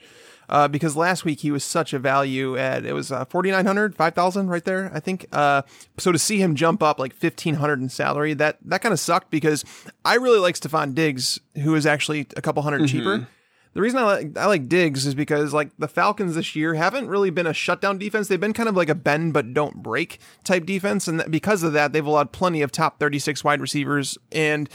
[0.48, 4.48] uh, because last week he was such a value at it was uh, 4900 5000
[4.48, 5.62] right there i think uh,
[5.98, 9.30] so to see him jump up like 1500 in salary that that kind of sucked
[9.30, 9.64] because
[10.04, 12.86] i really like stefon diggs who is actually a couple 100 mm-hmm.
[12.86, 13.26] cheaper
[13.74, 17.08] the reason I like I like Diggs is because like the Falcons this year haven't
[17.08, 18.28] really been a shutdown defense.
[18.28, 21.72] They've been kind of like a bend but don't break type defense, and because of
[21.72, 24.18] that, they've allowed plenty of top 36 wide receivers.
[24.30, 24.68] And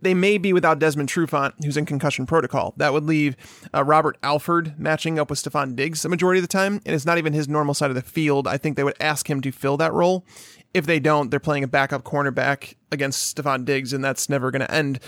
[0.00, 2.74] they may be without Desmond Trufant, who's in concussion protocol.
[2.76, 3.36] That would leave
[3.74, 7.06] uh, Robert Alford matching up with Stefon Diggs the majority of the time, and it's
[7.06, 8.46] not even his normal side of the field.
[8.46, 10.24] I think they would ask him to fill that role.
[10.74, 14.60] If they don't, they're playing a backup cornerback against Stefon Diggs, and that's never going
[14.60, 15.00] to end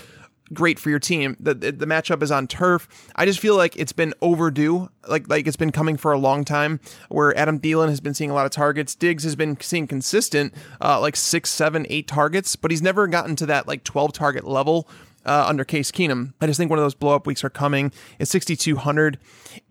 [0.53, 1.37] great for your team.
[1.39, 2.87] The, the, the matchup is on turf.
[3.15, 4.89] I just feel like it's been overdue.
[5.07, 6.79] Like like it's been coming for a long time.
[7.09, 8.95] Where Adam Thielen has been seeing a lot of targets.
[8.95, 13.35] Diggs has been seeing consistent, uh, like six, seven, eight targets, but he's never gotten
[13.37, 14.87] to that like twelve target level
[15.25, 16.33] uh, under Case Keenum.
[16.41, 17.91] I just think one of those blow up weeks are coming.
[18.19, 19.19] It's 6,200.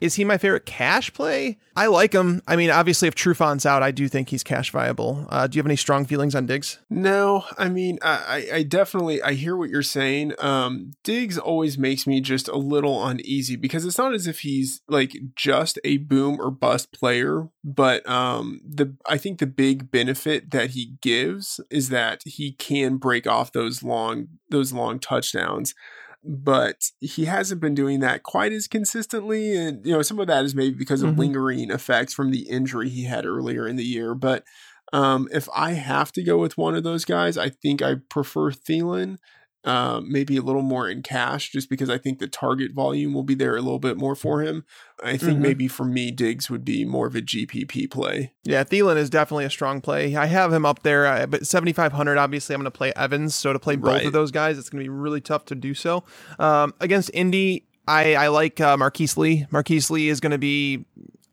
[0.00, 1.58] Is he my favorite cash play?
[1.80, 2.42] I like him.
[2.46, 5.26] I mean, obviously, if Trufant's out, I do think he's cash viable.
[5.30, 6.78] Uh, do you have any strong feelings on Diggs?
[6.90, 10.34] No, I mean, I, I definitely I hear what you're saying.
[10.40, 14.82] Um, Diggs always makes me just a little uneasy because it's not as if he's
[14.88, 20.50] like just a boom or bust player, but um, the I think the big benefit
[20.50, 25.74] that he gives is that he can break off those long those long touchdowns
[26.22, 30.44] but he hasn't been doing that quite as consistently and you know some of that
[30.44, 31.20] is maybe because of mm-hmm.
[31.20, 34.44] lingering effects from the injury he had earlier in the year but
[34.92, 38.50] um, if I have to go with one of those guys, I think I prefer
[38.50, 39.18] Thielen
[39.64, 43.22] uh, maybe a little more in cash just because I think the target volume will
[43.22, 44.64] be there a little bit more for him.
[45.02, 45.42] I think mm-hmm.
[45.42, 48.32] maybe for me, Diggs would be more of a GPP play.
[48.44, 50.16] Yeah, Thielen is definitely a strong play.
[50.16, 53.34] I have him up there, uh, but 7,500, obviously, I'm going to play Evans.
[53.34, 54.06] So to play both right.
[54.06, 56.04] of those guys, it's going to be really tough to do so.
[56.38, 59.46] Um, against Indy, I, I like uh, Marquise Lee.
[59.50, 60.84] Marquise Lee is going to be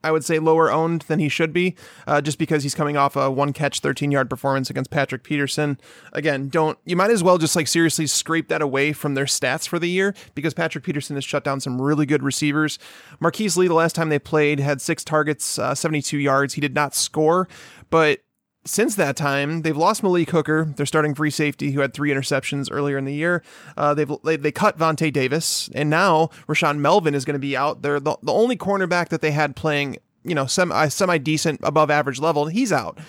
[0.04, 3.16] I would say lower owned than he should be, uh, just because he's coming off
[3.16, 5.80] a one catch, 13 yard performance against Patrick Peterson.
[6.14, 9.68] Again, don't, you might as well just like seriously scrape that away from their stats
[9.68, 12.80] for the year because Patrick Peterson has shut down some really good receivers.
[13.20, 16.54] Marquise Lee, the last time they played, had six targets, uh, 72 yards.
[16.54, 17.48] He did not score,
[17.90, 18.20] but
[18.68, 22.68] since that time, they've lost Malik Hooker, their starting free safety, who had three interceptions
[22.72, 23.42] earlier in the year.
[23.76, 27.56] Uh, they've they, they cut Vontae Davis, and now Rashaan Melvin is going to be
[27.56, 27.82] out.
[27.82, 31.90] They're the, the only cornerback that they had playing, you know, semi semi decent, above
[31.90, 32.48] average level.
[32.48, 33.00] He's out.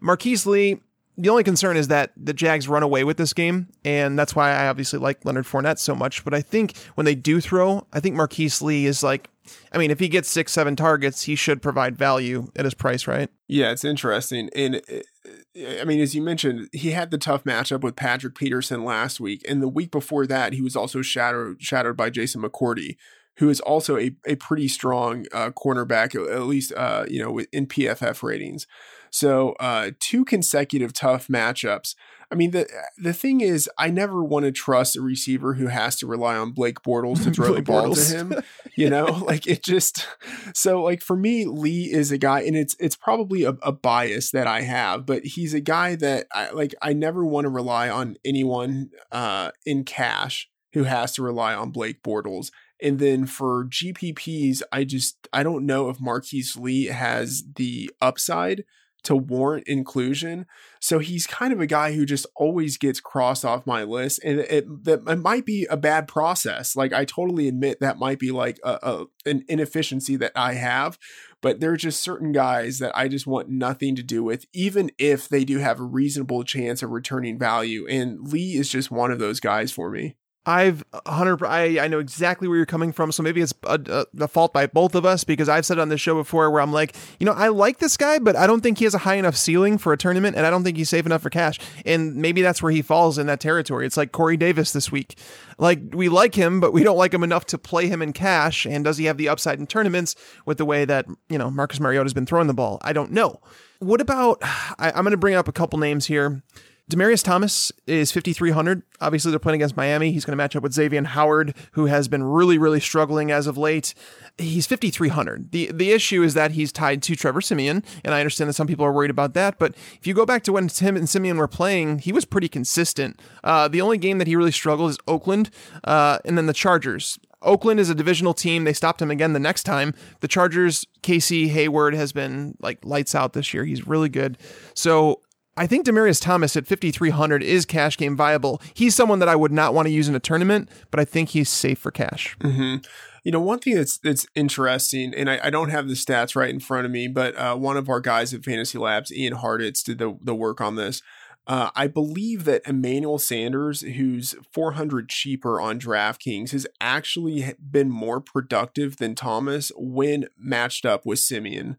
[0.00, 0.80] Marquise Lee.
[1.20, 4.52] The only concern is that the Jags run away with this game, and that's why
[4.52, 6.22] I obviously like Leonard Fournette so much.
[6.22, 9.28] But I think when they do throw, I think Marquise Lee is like
[9.72, 13.06] I mean, if he gets six, seven targets, he should provide value at his price,
[13.06, 13.28] right?
[13.46, 14.50] Yeah, it's interesting.
[14.54, 18.84] And uh, I mean, as you mentioned, he had the tough matchup with Patrick Peterson
[18.84, 19.44] last week.
[19.48, 22.96] And the week before that, he was also shadowed, shadowed by Jason McCourty,
[23.38, 27.66] who is also a, a pretty strong uh, cornerback, at least, uh, you know, in
[27.66, 28.66] PFF ratings.
[29.10, 31.94] So, uh, two consecutive tough matchups.
[32.30, 35.96] I mean, the the thing is, I never want to trust a receiver who has
[35.96, 38.10] to rely on Blake Bortles to throw the ball Bortles.
[38.10, 38.34] to him.
[38.76, 40.06] You know, like it just.
[40.54, 44.30] So, like for me, Lee is a guy, and it's it's probably a, a bias
[44.30, 46.76] that I have, but he's a guy that I like.
[46.80, 51.72] I never want to rely on anyone uh, in cash who has to rely on
[51.72, 52.52] Blake Bortles.
[52.80, 58.62] And then for GPPs, I just I don't know if Marquise Lee has the upside
[59.08, 60.44] to warrant inclusion.
[60.80, 64.38] So he's kind of a guy who just always gets crossed off my list, and
[64.38, 66.76] it that it might be a bad process.
[66.76, 70.98] Like I totally admit that might be like a, a an inefficiency that I have,
[71.40, 74.90] but there are just certain guys that I just want nothing to do with, even
[74.98, 77.86] if they do have a reasonable chance of returning value.
[77.88, 80.16] And Lee is just one of those guys for me.
[80.48, 83.78] I've 100 I, I know exactly where you're coming from so maybe it's a,
[84.18, 86.62] a, a, fault by both of us because I've said on this show before where
[86.62, 88.98] I'm like you know I like this guy but I don't think he has a
[88.98, 91.58] high enough ceiling for a tournament and I don't think he's safe enough for cash.
[91.84, 93.84] And maybe that's where he falls in that territory.
[93.84, 95.18] It's like Corey Davis this week.
[95.58, 98.64] Like we like him but we don't like him enough to play him in cash
[98.64, 101.78] and does he have the upside in tournaments with the way that you know Marcus
[101.78, 102.78] Mariota's been throwing the ball?
[102.80, 103.40] I don't know.
[103.80, 106.42] What about I, I'm going to bring up a couple names here
[106.90, 108.82] Demaryius Thomas is 5,300.
[109.00, 110.10] Obviously, they're playing against Miami.
[110.10, 113.46] He's going to match up with Xavier Howard, who has been really, really struggling as
[113.46, 113.92] of late.
[114.38, 115.52] He's 5,300.
[115.52, 118.66] The the issue is that he's tied to Trevor Siemian, and I understand that some
[118.66, 119.58] people are worried about that.
[119.58, 122.48] But if you go back to when Tim and Siemian were playing, he was pretty
[122.48, 123.20] consistent.
[123.44, 125.50] Uh, the only game that he really struggled is Oakland,
[125.84, 127.18] uh, and then the Chargers.
[127.42, 128.64] Oakland is a divisional team.
[128.64, 129.94] They stopped him again the next time.
[130.20, 133.64] The Chargers, Casey Hayward has been like lights out this year.
[133.64, 134.38] He's really good.
[134.74, 135.20] So
[135.58, 138.62] I think Demaryius Thomas at 5,300 is cash game viable.
[138.74, 141.30] He's someone that I would not want to use in a tournament, but I think
[141.30, 142.36] he's safe for cash.
[142.40, 142.86] Mm-hmm.
[143.24, 146.48] You know, one thing that's that's interesting, and I, I, don't have the stats right
[146.48, 149.98] in front of me, but uh, one of our guys at FantasyLabs, Ian Hartitz, did
[149.98, 151.02] the, the work on this.
[151.48, 158.20] Uh, I believe that Emmanuel Sanders, who's 400 cheaper on DraftKings, has actually been more
[158.20, 161.78] productive than Thomas when matched up with Siemian.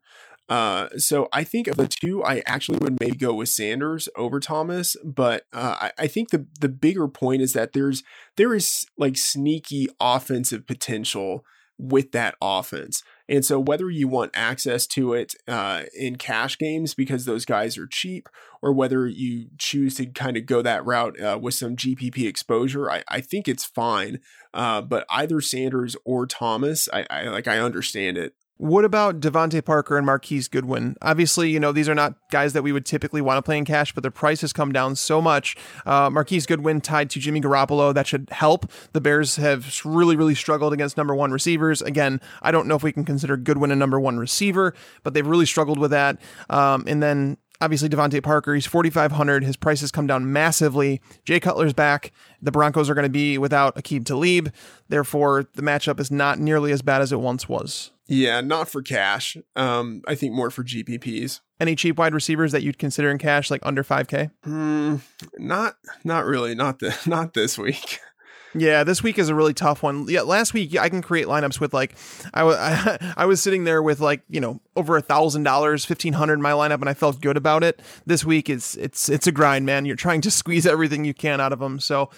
[0.50, 4.40] Uh, so I think of the two, I actually would maybe go with Sanders over
[4.40, 8.02] Thomas, but uh, I, I, think the the bigger point is that there's
[8.36, 11.46] there is like sneaky offensive potential
[11.78, 16.96] with that offense, and so whether you want access to it uh, in cash games
[16.96, 18.28] because those guys are cheap,
[18.64, 22.90] or whether you choose to kind of go that route uh, with some GPP exposure,
[22.90, 24.20] I, I think it's fine.
[24.52, 28.34] Uh, but either Sanders or Thomas, I, I like I understand it.
[28.60, 30.98] What about DeVante Parker and Marquise Goodwin?
[31.02, 33.64] Obviously, you know, these are not guys that we would typically want to play in
[33.64, 35.56] cash, but their price has come down so much.
[35.86, 37.94] Uh, Marquise Goodwin tied to Jimmy Garoppolo.
[37.94, 38.70] That should help.
[38.92, 41.82] The Bears have really, really struggled against number one receivers.
[41.82, 45.26] Again, I don't know if we can consider Goodwin a number one receiver, but they've
[45.26, 46.20] really struggled with that.
[46.50, 49.46] Um, and then obviously DeVante Parker, he's 4,500.
[49.46, 51.00] His price has come down massively.
[51.24, 52.12] Jay Cutler's back.
[52.42, 54.52] The Broncos are going to be without Aqib Talib.
[54.90, 57.92] Therefore, the matchup is not nearly as bad as it once was.
[58.10, 59.38] Yeah, not for cash.
[59.56, 61.42] Um, I think more for GPPs.
[61.60, 64.32] Any cheap wide receivers that you'd consider in cash, like under five K?
[64.46, 65.02] Mm,
[65.38, 66.56] not, not really.
[66.56, 68.00] Not the, not this week.
[68.56, 70.08] Yeah, this week is a really tough one.
[70.10, 71.96] Yeah, last week I can create lineups with like
[72.34, 74.98] I, w- I, I was I, I was sitting there with like you know over
[74.98, 77.80] a thousand dollars, fifteen hundred in my lineup, and I felt good about it.
[78.08, 79.86] This week is it's it's a grind, man.
[79.86, 81.80] You're trying to squeeze everything you can out of them.
[81.80, 82.10] So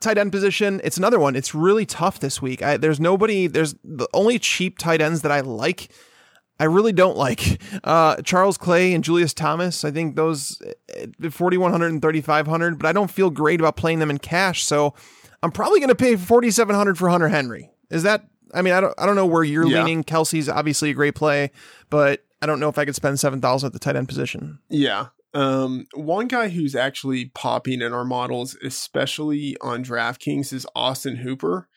[0.00, 1.36] tight end position, it's another one.
[1.36, 2.62] It's really tough this week.
[2.62, 3.46] I, there's nobody.
[3.46, 5.88] There's the only cheap tight ends that I like.
[6.60, 9.84] I really don't like uh, Charles Clay and Julius Thomas.
[9.84, 10.60] I think those
[10.94, 14.64] eh, 4100 and 3500, but I don't feel great about playing them in cash.
[14.64, 14.94] So
[15.42, 17.70] I'm probably going to pay 4700 for Hunter Henry.
[17.90, 18.26] Is that?
[18.54, 18.94] I mean, I don't.
[18.98, 19.84] I don't know where you're yeah.
[19.84, 20.04] leaning.
[20.04, 21.50] Kelce's obviously a great play,
[21.90, 24.58] but I don't know if I could spend seven thousand at the tight end position.
[24.68, 31.16] Yeah, um, one guy who's actually popping in our models, especially on DraftKings, is Austin
[31.16, 31.68] Hooper.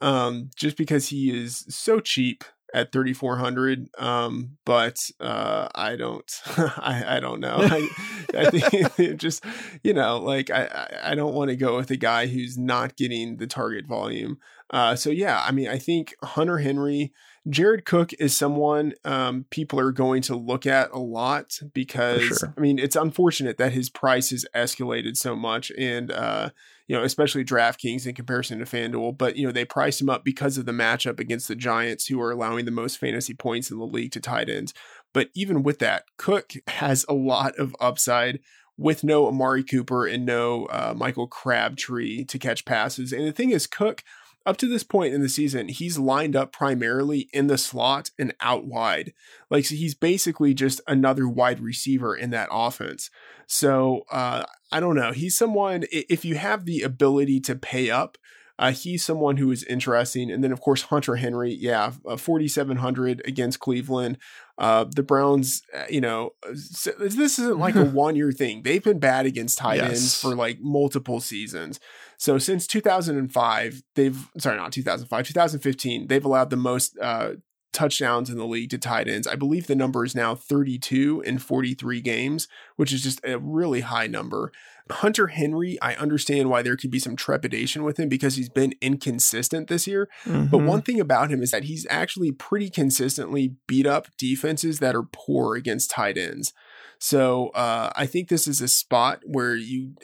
[0.00, 7.16] Um, just because he is so cheap at 3400 um but uh i don't i
[7.16, 7.88] i don't know i
[8.36, 9.44] i think just
[9.82, 13.36] you know like i i don't want to go with a guy who's not getting
[13.36, 14.38] the target volume
[14.70, 17.12] uh so yeah i mean i think hunter henry
[17.48, 22.54] Jared Cook is someone um, people are going to look at a lot because sure.
[22.56, 26.50] I mean it's unfortunate that his price has escalated so much, and uh,
[26.86, 29.18] you know especially DraftKings in comparison to FanDuel.
[29.18, 32.20] But you know they priced him up because of the matchup against the Giants, who
[32.20, 34.72] are allowing the most fantasy points in the league to tight ends.
[35.12, 38.38] But even with that, Cook has a lot of upside
[38.78, 43.12] with no Amari Cooper and no uh, Michael Crabtree to catch passes.
[43.12, 44.02] And the thing is, Cook
[44.44, 48.34] up to this point in the season, he's lined up primarily in the slot and
[48.40, 49.12] out wide.
[49.50, 53.10] Like so he's basically just another wide receiver in that offense.
[53.46, 55.12] So uh, I don't know.
[55.12, 58.18] He's someone if you have the ability to pay up.
[58.58, 62.46] Uh, he's someone who is interesting, and then of course Hunter Henry, yeah, uh, forty
[62.46, 64.18] seven hundred against Cleveland.
[64.58, 68.62] Uh, the Browns, uh, you know, this isn't like a one year thing.
[68.62, 69.88] They've been bad against tight yes.
[69.88, 71.80] ends for like multiple seasons.
[72.22, 77.32] So since 2005, they've sorry, not 2005, 2015, they've allowed the most uh,
[77.72, 79.26] touchdowns in the league to tight ends.
[79.26, 83.80] I believe the number is now 32 in 43 games, which is just a really
[83.80, 84.52] high number.
[84.88, 88.74] Hunter Henry, I understand why there could be some trepidation with him because he's been
[88.80, 90.08] inconsistent this year.
[90.24, 90.46] Mm-hmm.
[90.46, 94.94] But one thing about him is that he's actually pretty consistently beat up defenses that
[94.94, 96.52] are poor against tight ends.
[97.00, 99.96] So uh, I think this is a spot where you,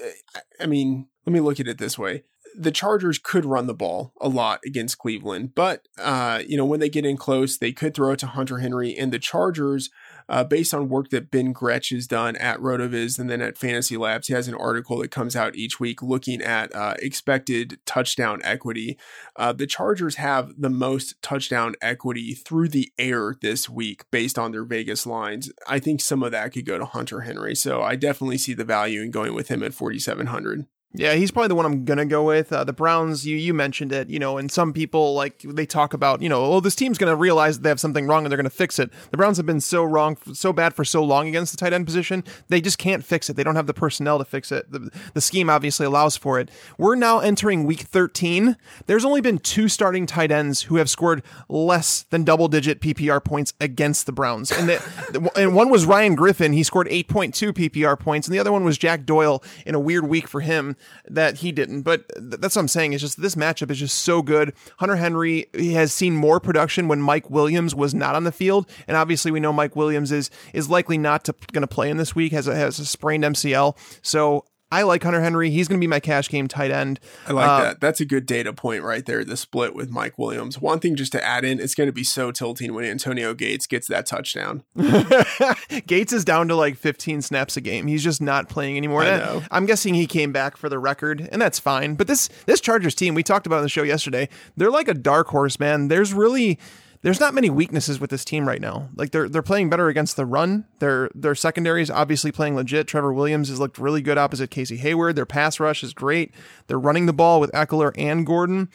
[0.58, 2.24] I mean, let me look at it this way.
[2.56, 6.80] the Chargers could run the ball a lot against Cleveland, but uh, you know when
[6.80, 9.90] they get in close, they could throw it to Hunter Henry, and the Chargers
[10.30, 14.26] uh, based on work that Ben Gretch has done at RotoViz and then at FantasyLabs.
[14.26, 18.98] He has an article that comes out each week looking at uh, expected touchdown equity.
[19.36, 24.52] Uh, the Chargers have the most touchdown equity through the air this week based on
[24.52, 25.52] their Vegas lines.
[25.66, 27.54] I think some of that could go to Hunter Henry.
[27.54, 30.66] So I definitely see the value in going with him at 4,700.
[30.94, 32.50] Yeah, he's probably the one I'm gonna go with.
[32.50, 35.92] Uh, the Browns, you you mentioned it, you know, and some people like they talk
[35.92, 38.48] about, you know, oh, this team's gonna realize they have something wrong and they're gonna
[38.48, 38.90] fix it.
[39.10, 41.84] The Browns have been so wrong, so bad for so long against the tight end
[41.84, 43.36] position, they just can't fix it.
[43.36, 44.72] They don't have the personnel to fix it.
[44.72, 46.50] The, the scheme obviously allows for it.
[46.78, 48.56] We're now entering week 13.
[48.86, 53.22] There's only been two starting tight ends who have scored less than double digit PPR
[53.22, 54.68] points against the Browns, and
[55.10, 56.54] the, and one was Ryan Griffin.
[56.54, 60.08] He scored 8.2 PPR points, and the other one was Jack Doyle in a weird
[60.08, 60.76] week for him
[61.06, 61.82] that he didn't.
[61.82, 62.92] But that's what I'm saying.
[62.92, 64.52] Is just this matchup is just so good.
[64.78, 68.96] Hunter Henry has seen more production when Mike Williams was not on the field, and
[68.96, 72.14] obviously we know Mike Williams is is likely not to going to play in this
[72.14, 72.32] week.
[72.32, 73.76] has a, has a sprained MCL.
[74.02, 75.50] So I like Hunter Henry.
[75.50, 77.00] He's going to be my cash game tight end.
[77.26, 77.80] I like uh, that.
[77.80, 79.24] That's a good data point right there.
[79.24, 80.60] The split with Mike Williams.
[80.60, 83.66] One thing just to add in, it's going to be so tilting when Antonio Gates
[83.66, 84.64] gets that touchdown.
[85.86, 87.86] Gates is down to like 15 snaps a game.
[87.86, 89.02] He's just not playing anymore.
[89.02, 89.42] I know.
[89.50, 91.94] I'm guessing he came back for the record, and that's fine.
[91.94, 94.94] But this this Chargers team we talked about on the show yesterday, they're like a
[94.94, 95.88] dark horse, man.
[95.88, 96.58] There's really
[97.02, 98.88] there's not many weaknesses with this team right now.
[98.96, 100.66] Like they're they're playing better against the run.
[100.78, 102.86] Their their secondary is obviously playing legit.
[102.88, 105.16] Trevor Williams has looked really good opposite Casey Hayward.
[105.16, 106.32] Their pass rush is great.
[106.66, 108.68] They're running the ball with Ekeler and Gordon.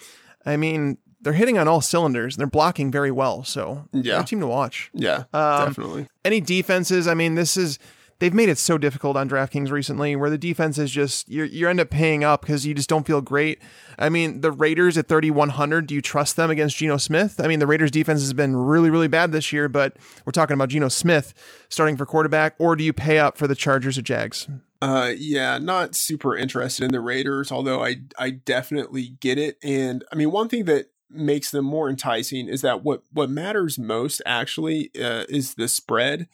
[0.46, 2.36] I mean, they're hitting on all cylinders.
[2.36, 3.44] They're blocking very well.
[3.44, 4.90] So yeah, team to watch.
[4.94, 6.08] Yeah, um, definitely.
[6.24, 7.08] Any defenses?
[7.08, 7.80] I mean, this is
[8.20, 11.68] they've made it so difficult on DraftKings recently where the defense is just you you
[11.68, 13.60] end up paying up because you just don't feel great.
[13.98, 17.40] I mean, the Raiders at 3100, do you trust them against Geno Smith?
[17.40, 20.54] I mean, the Raiders defense has been really really bad this year, but we're talking
[20.54, 21.34] about Geno Smith
[21.70, 24.48] starting for quarterback or do you pay up for the Chargers or Jags?
[24.82, 29.58] Uh, yeah, not super interested in the Raiders, although I I definitely get it.
[29.64, 33.78] And I mean, one thing that makes them more enticing is that what what matters
[33.78, 36.28] most actually uh, is the spread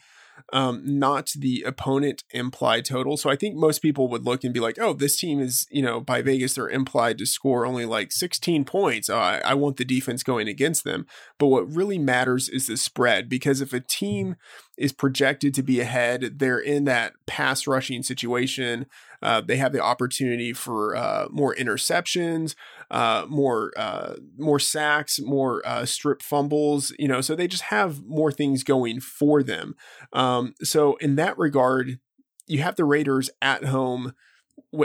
[0.53, 3.17] um, not the opponent implied total.
[3.17, 5.81] So I think most people would look and be like, oh, this team is, you
[5.81, 9.09] know, by Vegas, they're implied to score only like 16 points.
[9.09, 11.05] Oh, I, I want the defense going against them.
[11.37, 14.35] But what really matters is the spread because if a team
[14.77, 18.85] is projected to be ahead, they're in that pass rushing situation.
[19.21, 22.55] Uh, they have the opportunity for uh, more interceptions,
[22.91, 26.93] uh, more uh, more sacks, more uh, strip fumbles.
[26.97, 29.75] You know, so they just have more things going for them.
[30.13, 31.99] Um, so in that regard,
[32.47, 34.13] you have the Raiders at home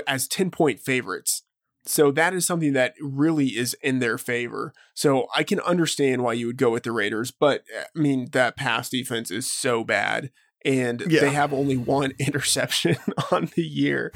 [0.06, 1.42] as ten point favorites.
[1.86, 4.72] So that is something that really is in their favor.
[4.94, 8.56] So I can understand why you would go with the Raiders, but I mean that
[8.56, 10.30] pass defense is so bad
[10.64, 11.20] and yeah.
[11.20, 12.96] they have only one interception
[13.32, 14.12] on the year.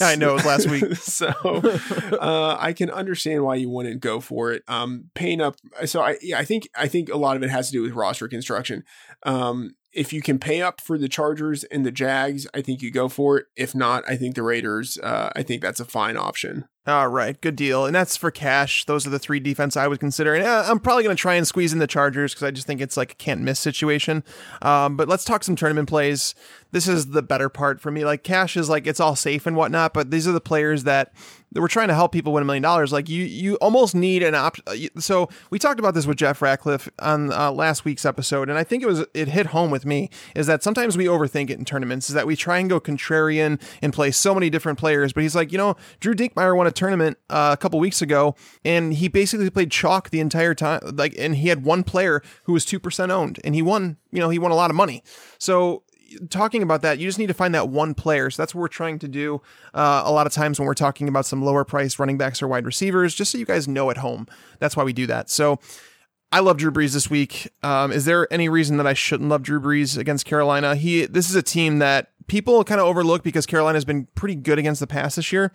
[0.00, 0.96] I know it was last week.
[0.96, 4.62] so uh, I can understand why you wouldn't go for it.
[4.68, 5.56] Um, paying up.
[5.84, 7.92] So I, yeah, I think I think a lot of it has to do with
[7.92, 8.84] roster construction.
[9.24, 12.90] Um, if you can pay up for the Chargers and the Jags, I think you
[12.90, 13.46] go for it.
[13.56, 14.98] If not, I think the Raiders.
[15.02, 16.66] Uh, I think that's a fine option.
[16.84, 17.86] All right, good deal.
[17.86, 18.86] And that's for cash.
[18.86, 20.34] Those are the three defense I would consider.
[20.34, 22.66] And uh, I'm probably going to try and squeeze in the Chargers because I just
[22.66, 24.24] think it's like a can't miss situation.
[24.62, 26.34] Um, but let's talk some tournament plays.
[26.72, 28.04] This is the better part for me.
[28.04, 31.12] Like cash is like it's all safe and whatnot, but these are the players that
[31.52, 32.92] that we're trying to help people win a million dollars.
[32.92, 34.64] Like you, you almost need an option.
[34.66, 38.58] Uh, so we talked about this with Jeff Ratcliffe on uh, last week's episode, and
[38.58, 40.08] I think it was it hit home with me.
[40.34, 42.08] Is that sometimes we overthink it in tournaments?
[42.08, 45.12] Is that we try and go contrarian and play so many different players?
[45.12, 48.34] But he's like, you know, Drew Dinkmeyer won a tournament uh, a couple weeks ago,
[48.64, 50.80] and he basically played chalk the entire time.
[50.94, 53.98] Like, and he had one player who was two percent owned, and he won.
[54.10, 55.02] You know, he won a lot of money.
[55.38, 55.84] So
[56.30, 58.30] talking about that, you just need to find that one player.
[58.30, 59.42] So that's what we're trying to do
[59.74, 62.48] uh, a lot of times when we're talking about some lower priced running backs or
[62.48, 64.26] wide receivers, just so you guys know at home.
[64.58, 65.30] That's why we do that.
[65.30, 65.58] So
[66.32, 67.50] I love Drew Brees this week.
[67.62, 70.74] Um, is there any reason that I shouldn't love Drew Brees against Carolina?
[70.74, 74.34] He this is a team that people kind of overlook because Carolina has been pretty
[74.34, 75.52] good against the pass this year,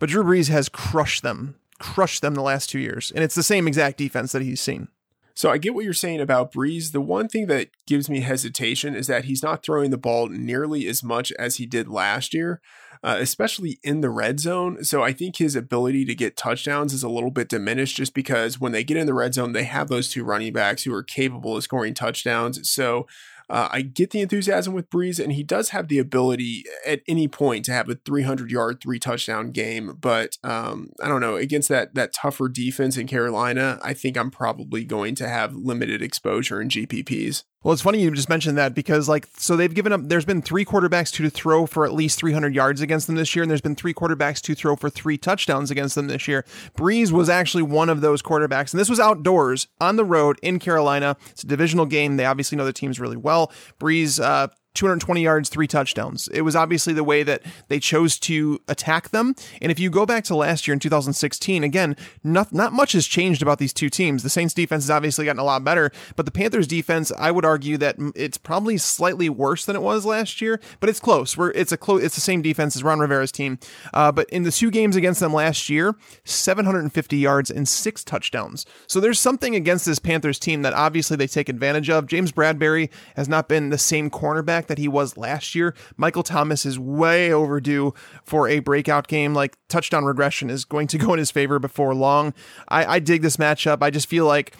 [0.00, 3.42] but Drew Brees has crushed them, crushed them the last two years, and it's the
[3.44, 4.88] same exact defense that he's seen.
[5.36, 6.92] So I get what you're saying about Brees.
[6.92, 10.88] The one thing that gives me hesitation is that he's not throwing the ball nearly
[10.88, 12.62] as much as he did last year,
[13.02, 14.84] uh, especially in the red zone.
[14.84, 18.60] So I think his ability to get touchdowns is a little bit diminished just because
[18.60, 21.02] when they get in the red zone, they have those two running backs who are
[21.02, 22.68] capable of scoring touchdowns.
[22.70, 23.06] So
[23.48, 27.28] Uh, I get the enthusiasm with Brees, and he does have the ability at any
[27.28, 29.96] point to have a 300 yard, three touchdown game.
[30.00, 33.78] But um, I don't know against that that tougher defense in Carolina.
[33.84, 37.44] I think I'm probably going to have limited exposure in GPPs.
[37.66, 40.40] Well, it's funny you just mentioned that because, like, so they've given up, there's been
[40.40, 43.60] three quarterbacks to throw for at least 300 yards against them this year, and there's
[43.60, 46.44] been three quarterbacks to throw for three touchdowns against them this year.
[46.76, 50.60] Brees was actually one of those quarterbacks, and this was outdoors on the road in
[50.60, 51.16] Carolina.
[51.30, 52.18] It's a divisional game.
[52.18, 53.50] They obviously know the teams really well.
[53.80, 54.46] Brees, uh,
[54.76, 56.28] 220 yards, three touchdowns.
[56.28, 59.34] It was obviously the way that they chose to attack them.
[59.60, 63.06] And if you go back to last year in 2016, again, not, not much has
[63.06, 64.22] changed about these two teams.
[64.22, 67.44] The Saints defense has obviously gotten a lot better, but the Panthers defense, I would
[67.44, 71.36] argue that it's probably slightly worse than it was last year, but it's close.
[71.36, 73.58] We're, it's a close, it's the same defense as Ron Rivera's team.
[73.94, 78.66] Uh, but in the two games against them last year, 750 yards and six touchdowns.
[78.86, 82.06] So there's something against this Panthers team that obviously they take advantage of.
[82.06, 85.74] James Bradberry has not been the same cornerback that he was last year.
[85.96, 87.94] Michael Thomas is way overdue
[88.24, 89.34] for a breakout game.
[89.34, 92.34] Like touchdown regression is going to go in his favor before long.
[92.68, 93.82] I, I dig this matchup.
[93.82, 94.54] I just feel like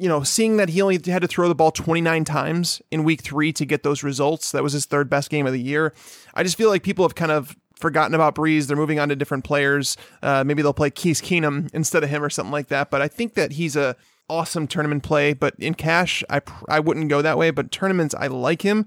[0.00, 3.20] you know, seeing that he only had to throw the ball 29 times in week
[3.20, 5.92] three to get those results, that was his third best game of the year.
[6.32, 8.66] I just feel like people have kind of forgotten about Brees.
[8.66, 9.98] They're moving on to different players.
[10.22, 12.90] Uh, maybe they'll play Case Keenum instead of him or something like that.
[12.90, 13.94] But I think that he's a
[14.30, 15.32] awesome tournament play.
[15.32, 17.50] But in cash, I I wouldn't go that way.
[17.50, 18.86] But tournaments, I like him.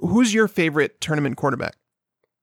[0.00, 1.76] Who's your favorite tournament quarterback?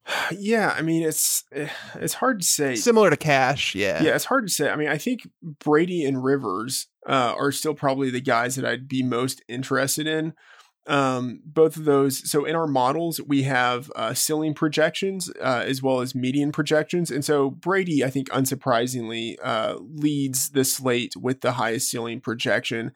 [0.32, 2.76] Yeah, I mean it's eh, it's hard to say.
[2.76, 4.01] Similar to Cash, yeah.
[4.03, 4.70] Yeah, it's hard to say.
[4.70, 8.88] I mean, I think Brady and Rivers uh, are still probably the guys that I'd
[8.88, 10.34] be most interested in.
[10.88, 12.30] Um, both of those.
[12.30, 17.10] So in our models, we have uh, ceiling projections uh, as well as median projections,
[17.10, 22.91] and so Brady, I think, unsurprisingly, uh, leads the slate with the highest ceiling projection.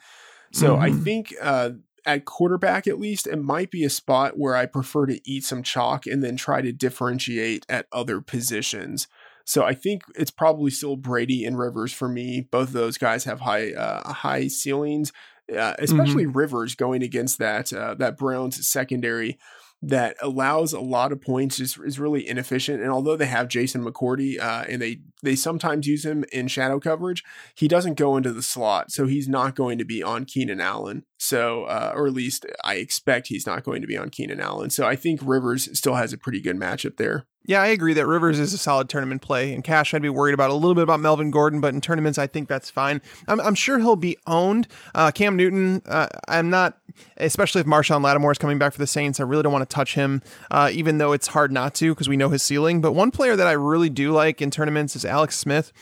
[0.52, 0.84] So mm-hmm.
[0.84, 1.72] I think uh,
[2.10, 5.62] at quarterback at least, it might be a spot where I prefer to eat some
[5.62, 9.08] chalk and then try to differentiate at other positions.
[9.46, 12.48] So I think it's probably still Brady and Rivers for me.
[12.52, 15.12] Both of those guys have high uh, high ceilings,
[15.56, 16.38] uh, especially mm-hmm.
[16.38, 19.38] Rivers going against that uh, that Browns secondary
[19.82, 22.82] that allows a lot of points is, is really inefficient.
[22.82, 26.80] And although they have Jason McCourty uh, and they they sometimes use him in shadow
[26.80, 27.24] coverage,
[27.56, 31.04] he doesn't go into the slot, so he's not going to be on Keenan Allen.
[31.18, 34.70] So, uh, or at least I expect he's not going to be on Keenan Allen.
[34.70, 37.26] So I think Rivers still has a pretty good matchup there.
[37.46, 39.54] Yeah, I agree that Rivers is a solid tournament play.
[39.54, 42.20] And cash, I'd be worried about a little bit about Melvin Gordon, but in tournaments,
[42.20, 43.02] I think that's fine.
[43.28, 44.68] I'm, I'm sure he'll be owned.
[44.94, 46.78] Uh, Cam Newton, uh, I'm not,
[47.18, 49.20] especially if Marshon Lattimore is coming back for the Saints.
[49.20, 50.22] I really don't want to touch him,
[50.52, 52.82] uh, even though it's hard not to because we know his ceiling.
[52.82, 55.74] But one player that I really do like in tournaments is Alex Smith.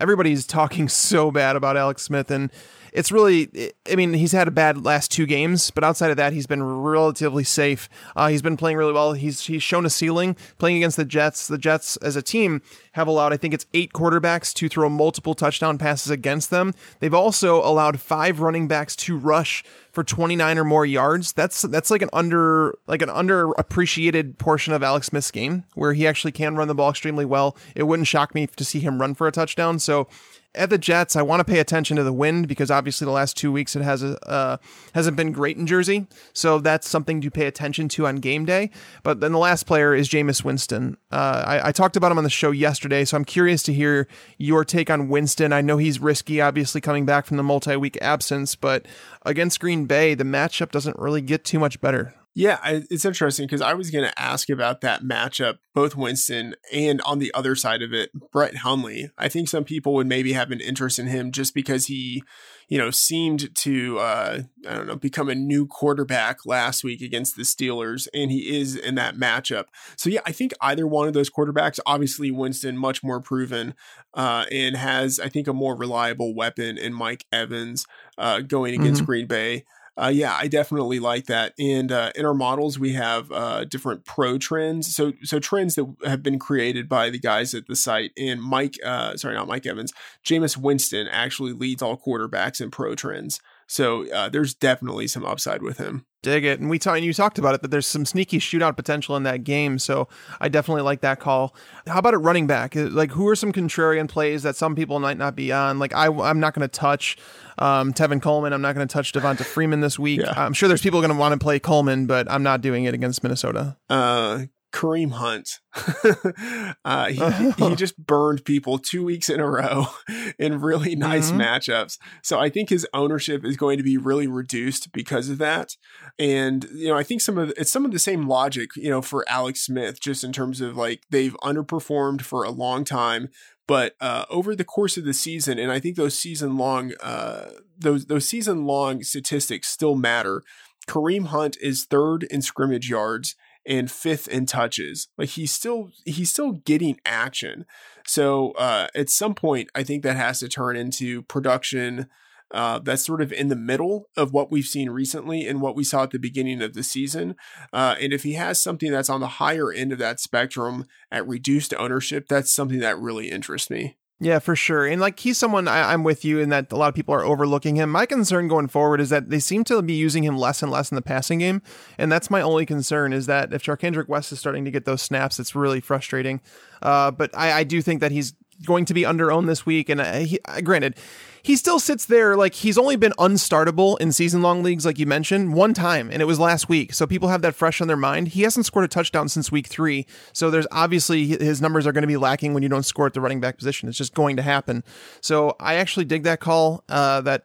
[0.00, 2.50] Everybody's talking so bad about Alex Smith, and
[2.94, 6.32] it's really, I mean, he's had a bad last two games, but outside of that,
[6.32, 7.88] he's been relatively safe.
[8.14, 9.14] Uh, he's been playing really well.
[9.14, 11.48] He's he's shown a ceiling playing against the Jets.
[11.48, 15.34] The Jets as a team have allowed, I think it's eight quarterbacks to throw multiple
[15.34, 16.72] touchdown passes against them.
[17.00, 21.32] They've also allowed five running backs to rush for 29 or more yards.
[21.32, 26.06] That's that's like an under like an underappreciated portion of Alex Smith's game where he
[26.06, 27.56] actually can run the ball extremely well.
[27.74, 29.80] It wouldn't shock me to see him run for a touchdown.
[29.80, 30.06] So
[30.54, 33.36] at the Jets, I want to pay attention to the wind because obviously the last
[33.36, 34.56] two weeks it has a, uh,
[34.94, 38.70] hasn't been great in Jersey, so that's something to pay attention to on game day.
[39.02, 40.96] But then the last player is Jameis Winston.
[41.10, 44.06] Uh, I, I, talked about him on the show yesterday, so I'm curious to hear
[44.38, 45.52] your take on Winston.
[45.52, 48.86] I know he's risky, obviously coming back from the multi-week absence, but
[49.24, 52.14] against Green Bay, the matchup doesn't really get too much better.
[52.36, 57.00] Yeah, it's interesting because I was going to ask about that matchup, both Winston and
[57.02, 59.12] on the other side of it, Brett Hundley.
[59.16, 62.24] I think some people would maybe have an interest in him just because he,
[62.68, 67.36] you know, seemed to, uh, I don't know, become a new quarterback last week against
[67.36, 69.66] the Steelers, and he is in that matchup.
[69.96, 73.74] So, yeah, I think either one of those quarterbacks, obviously Winston, much more proven
[74.12, 77.86] uh, and has, I think, a more reliable weapon in Mike Evans
[78.18, 79.06] uh, going against mm-hmm.
[79.06, 79.64] Green Bay
[79.96, 81.52] uh, yeah, I definitely like that.
[81.58, 84.94] And uh, in our models, we have uh, different pro trends.
[84.94, 88.10] So so trends that have been created by the guys at the site.
[88.18, 89.92] And Mike, uh, sorry, not Mike Evans,
[90.24, 93.40] Jameis Winston actually leads all quarterbacks in pro trends.
[93.66, 96.06] So uh, there's definitely some upside with him.
[96.22, 97.02] Dig it, and we talked.
[97.02, 99.78] You talked about it that there's some sneaky shootout potential in that game.
[99.78, 100.08] So
[100.40, 101.54] I definitely like that call.
[101.86, 102.74] How about it running back?
[102.74, 105.78] Uh, like, who are some contrarian plays that some people might not be on?
[105.78, 107.18] Like, I I'm not going to touch
[107.58, 108.54] um, Tevin Coleman.
[108.54, 110.20] I'm not going to touch Devonta Freeman this week.
[110.20, 110.32] Yeah.
[110.34, 112.94] I'm sure there's people going to want to play Coleman, but I'm not doing it
[112.94, 113.76] against Minnesota.
[113.90, 114.44] Uh,
[114.74, 115.60] Kareem Hunt.
[116.84, 119.86] uh, he, he just burned people two weeks in a row
[120.38, 121.42] in really nice mm-hmm.
[121.42, 121.96] matchups.
[122.22, 125.76] So I think his ownership is going to be really reduced because of that.
[126.18, 129.00] And you know, I think some of it's some of the same logic, you know,
[129.00, 133.28] for Alex Smith, just in terms of like they've underperformed for a long time.
[133.68, 137.50] But uh, over the course of the season, and I think those season long, uh,
[137.78, 140.42] those those season long statistics still matter.
[140.88, 143.36] Kareem Hunt is third in scrimmage yards
[143.66, 145.08] and fifth in touches.
[145.16, 147.66] Like he's still he's still getting action.
[148.06, 152.08] So uh, at some point, I think that has to turn into production
[152.50, 155.82] uh, that's sort of in the middle of what we've seen recently and what we
[155.82, 157.34] saw at the beginning of the season.
[157.72, 161.26] Uh, and if he has something that's on the higher end of that spectrum at
[161.26, 163.96] reduced ownership, that's something that really interests me.
[164.24, 164.86] Yeah, for sure.
[164.86, 167.22] And like he's someone I, am with you in that a lot of people are
[167.22, 167.90] overlooking him.
[167.90, 170.90] My concern going forward is that they seem to be using him less and less
[170.90, 171.60] in the passing game.
[171.98, 175.02] And that's my only concern is that if Charcandrick West is starting to get those
[175.02, 176.40] snaps, it's really frustrating.
[176.80, 178.32] Uh, but I, I do think that he's
[178.64, 179.88] going to be under owned this week.
[179.88, 180.96] And uh, he, uh, granted,
[181.42, 185.04] he still sits there like he's only been unstartable in season long leagues, like you
[185.04, 186.94] mentioned, one time, and it was last week.
[186.94, 188.28] So people have that fresh on their mind.
[188.28, 190.06] He hasn't scored a touchdown since week three.
[190.32, 193.12] So there's obviously his numbers are going to be lacking when you don't score at
[193.12, 193.90] the running back position.
[193.90, 194.84] It's just going to happen.
[195.20, 197.42] So I actually dig that call uh, that,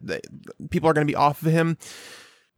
[0.70, 1.78] people are going to be off of him.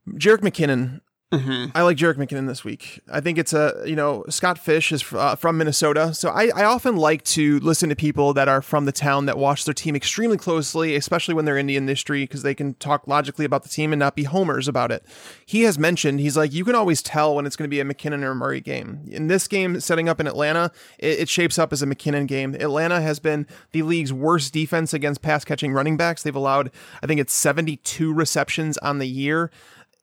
[0.10, 1.02] Jerick McKinnon,
[1.32, 1.72] Mm-hmm.
[1.74, 3.00] I like Jerick McKinnon this week.
[3.10, 6.14] I think it's a, you know, Scott Fish is uh, from Minnesota.
[6.14, 9.38] So I, I often like to listen to people that are from the town that
[9.38, 13.08] watch their team extremely closely, especially when they're in the industry, because they can talk
[13.08, 15.06] logically about the team and not be homers about it.
[15.46, 17.86] He has mentioned, he's like, you can always tell when it's going to be a
[17.86, 19.00] McKinnon or Murray game.
[19.10, 20.70] In this game, setting up in Atlanta,
[21.00, 22.56] it, it shapes up as a McKinnon game.
[22.56, 26.24] Atlanta has been the league's worst defense against pass catching running backs.
[26.24, 26.72] They've allowed,
[27.02, 29.50] I think it's 72 receptions on the year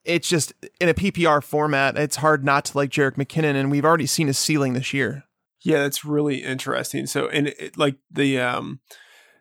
[0.05, 3.84] it's just in a PPR format, it's hard not to like Jerick McKinnon, and we've
[3.84, 5.24] already seen his ceiling this year.
[5.61, 7.07] Yeah, that's really interesting.
[7.07, 8.80] So, and it, like the um,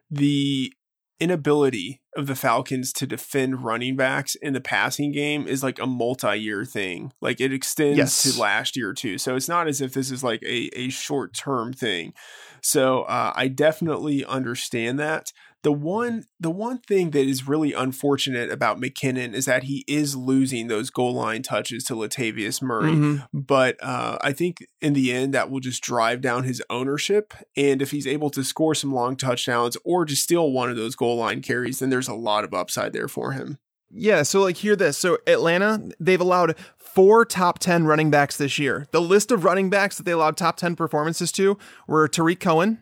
[0.09, 0.73] the
[1.19, 5.87] inability of the Falcons to defend running backs in the passing game is like a
[5.87, 7.11] multi-year thing.
[7.21, 8.23] Like it extends yes.
[8.23, 9.17] to last year too.
[9.17, 12.13] So it's not as if this is like a a short-term thing.
[12.61, 15.31] So uh, I definitely understand that.
[15.63, 20.15] The one the one thing that is really unfortunate about McKinnon is that he is
[20.15, 22.93] losing those goal line touches to Latavius Murray.
[22.93, 23.39] Mm-hmm.
[23.39, 27.33] But uh, I think in the end that will just drive down his ownership.
[27.55, 30.95] And if he's able to score some long touchdowns or just steal one of those
[30.95, 33.57] goal line carries, then there's a lot of upside there for him.
[33.89, 34.97] Yeah, so like hear this.
[34.97, 38.87] So Atlanta, they've allowed four top 10 running backs this year.
[38.91, 42.79] The list of running backs that they allowed top 10 performances to were Tarik Cohen,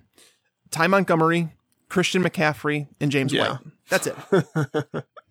[0.72, 1.50] Ty Montgomery,
[1.96, 3.52] Christian McCaffrey, and James yeah.
[3.52, 3.60] White.
[3.90, 4.16] That's it.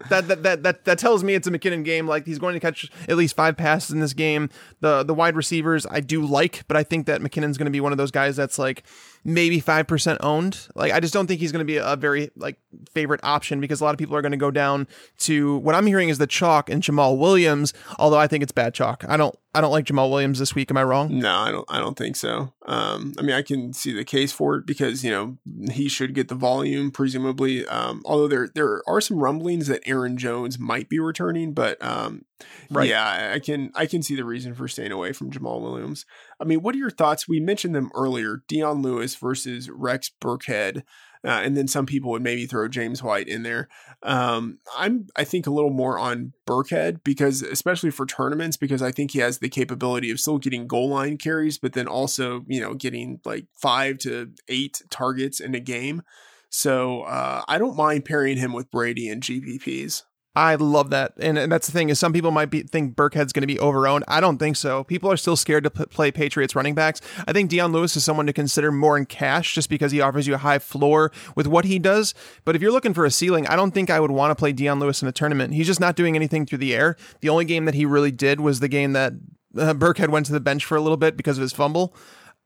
[0.09, 2.09] that, that that that that tells me it's a McKinnon game.
[2.09, 4.49] Like he's going to catch at least five passes in this game.
[4.81, 7.83] The the wide receivers I do like, but I think that McKinnon's going to be
[7.83, 8.83] one of those guys that's like
[9.25, 10.69] maybe 5% owned.
[10.75, 12.59] Like I just don't think he's going to be a very like
[12.93, 14.87] favorite option because a lot of people are going to go down
[15.19, 18.75] to what I'm hearing is the chalk and Jamaal Williams, although I think it's bad
[18.75, 19.05] chalk.
[19.09, 20.71] I don't I don't like Jamaal Williams this week.
[20.71, 21.19] Am I wrong?
[21.19, 22.53] No, I don't I don't think so.
[22.67, 25.39] Um I mean I can see the case for it because, you know,
[25.71, 27.67] he should get the volume presumably.
[27.67, 32.25] Um although there there are some rumblings that Aaron Jones might be returning, but um
[32.71, 32.89] right.
[32.89, 36.05] yeah, I can I can see the reason for staying away from Jamaal Williams.
[36.41, 37.29] I mean, what are your thoughts?
[37.29, 40.83] We mentioned them earlier Dion Lewis versus Rex Burkhead.
[41.27, 43.69] Uh, and then some people would maybe throw James White in there.
[44.03, 48.93] Um, I'm, I think, a little more on Burkhead because, especially for tournaments, because I
[48.93, 52.61] think he has the capability of still getting goal line carries, but then also, you
[52.61, 56.03] know, getting like five to eight targets in a game.
[56.51, 60.03] So uh, I don't mind pairing him with Brady and GPPs.
[60.37, 63.33] I love that, and, and that's the thing is some people might be think Burkhead's
[63.33, 64.03] going to be overowned.
[64.09, 64.83] I don't think so.
[64.83, 67.01] People are still scared to p- play Patriots running backs.
[67.29, 70.27] I think Dion Lewis is someone to consider more in cash just because he offers
[70.27, 72.15] you a high floor with what he does.
[72.45, 74.53] But if you're looking for a ceiling, I don't think I would want to play
[74.53, 75.55] Dion Lewis in a tournament.
[75.55, 76.97] He's just not doing anything through the air.
[77.21, 79.13] The only game that he really did was the game that
[79.57, 81.95] uh, Burkhead went to the bench for a little bit because of his fumble.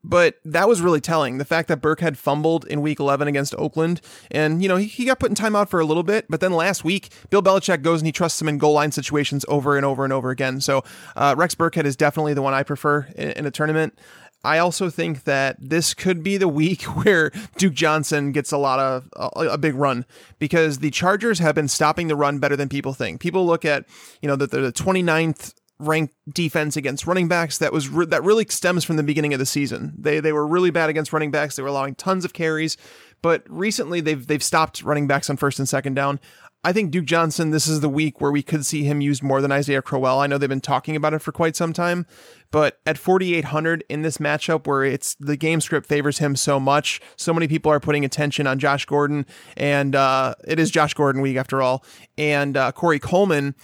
[0.05, 1.39] But that was really telling.
[1.39, 5.05] The fact that Burkhead fumbled in week 11 against Oakland, and, you know, he, he
[5.05, 8.01] got put in timeout for a little bit, but then last week, Bill Belichick goes
[8.01, 10.61] and he trusts him in goal line situations over and over and over again.
[10.61, 10.85] So
[11.17, 13.99] uh, Rex Burkhead is definitely the one I prefer in, in a tournament.
[14.45, 18.79] I also think that this could be the week where Duke Johnson gets a lot
[18.79, 20.05] of a, a, big run
[20.39, 23.21] because the Chargers have been stopping the run better than people think.
[23.21, 23.85] People look at,
[24.23, 28.25] you know, that they're the 29th ranked defense against running backs that was re- that
[28.25, 29.95] really stems from the beginning of the season.
[29.99, 31.57] They they were really bad against running backs.
[31.57, 32.77] They were allowing tons of carries.
[33.23, 36.21] but recently they've they've stopped running backs on first and second down.
[36.65, 39.41] I think Duke Johnson, this is the week where we could see him used more
[39.41, 40.19] than Isaiah Crowell.
[40.19, 42.05] I know they've been talking about it for quite some time,
[42.51, 47.01] but at 4,800 in this matchup where it's the game script favors him so much,
[47.15, 49.25] so many people are putting attention on Josh Gordon,
[49.57, 51.85] and uh, it is Josh Gordon week after all,
[52.19, 53.55] and uh, Corey Coleman.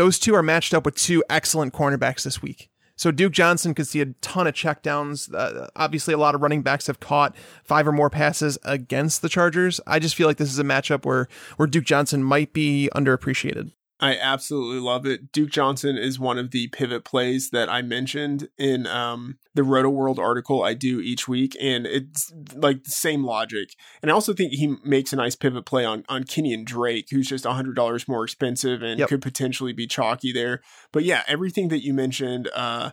[0.00, 2.70] Those two are matched up with two excellent cornerbacks this week.
[2.96, 5.30] So Duke Johnson could see a ton of checkdowns.
[5.30, 9.28] Uh, obviously, a lot of running backs have caught five or more passes against the
[9.28, 9.78] Chargers.
[9.86, 11.28] I just feel like this is a matchup where
[11.58, 13.72] where Duke Johnson might be underappreciated.
[14.00, 15.30] I absolutely love it.
[15.30, 20.18] Duke Johnson is one of the pivot plays that I mentioned in um, the Rotoworld
[20.18, 23.74] article I do each week, and it's like the same logic.
[24.00, 27.28] And I also think he makes a nice pivot play on on Kenyan Drake, who's
[27.28, 29.08] just hundred dollars more expensive and yep.
[29.08, 30.62] could potentially be chalky there.
[30.92, 32.92] But yeah, everything that you mentioned, uh,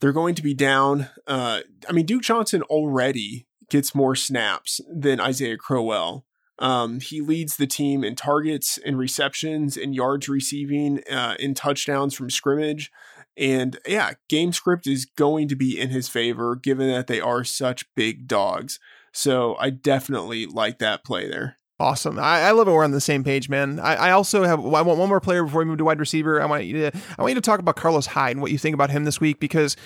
[0.00, 1.08] they're going to be down.
[1.26, 6.24] Uh, I mean, Duke Johnson already gets more snaps than Isaiah Crowell.
[6.58, 12.14] Um, he leads the team in targets, and receptions, and yards receiving, uh, in touchdowns
[12.14, 12.90] from scrimmage.
[13.36, 17.44] And yeah, game script is going to be in his favor given that they are
[17.44, 18.80] such big dogs.
[19.12, 21.58] So I definitely like that play there.
[21.78, 22.18] Awesome.
[22.18, 22.70] I, I love it.
[22.70, 23.78] We're on the same page, man.
[23.78, 24.60] I, I also have.
[24.60, 26.40] I want one more player before we move to wide receiver.
[26.40, 26.98] I want you to.
[27.18, 29.20] I want you to talk about Carlos Hyde and what you think about him this
[29.20, 29.76] week because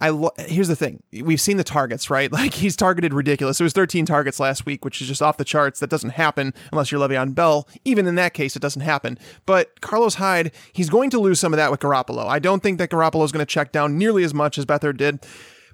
[0.00, 1.02] I lo- here's the thing.
[1.12, 2.30] We've seen the targets, right?
[2.40, 3.60] Like he's targeted ridiculous.
[3.60, 5.80] It was 13 targets last week, which is just off the charts.
[5.80, 7.68] That doesn't happen unless you're Le'Veon Bell.
[7.84, 9.18] Even in that case, it doesn't happen.
[9.44, 12.24] But Carlos Hyde, he's going to lose some of that with Garoppolo.
[12.26, 14.96] I don't think that Garoppolo is going to check down nearly as much as Beathard
[14.96, 15.26] did,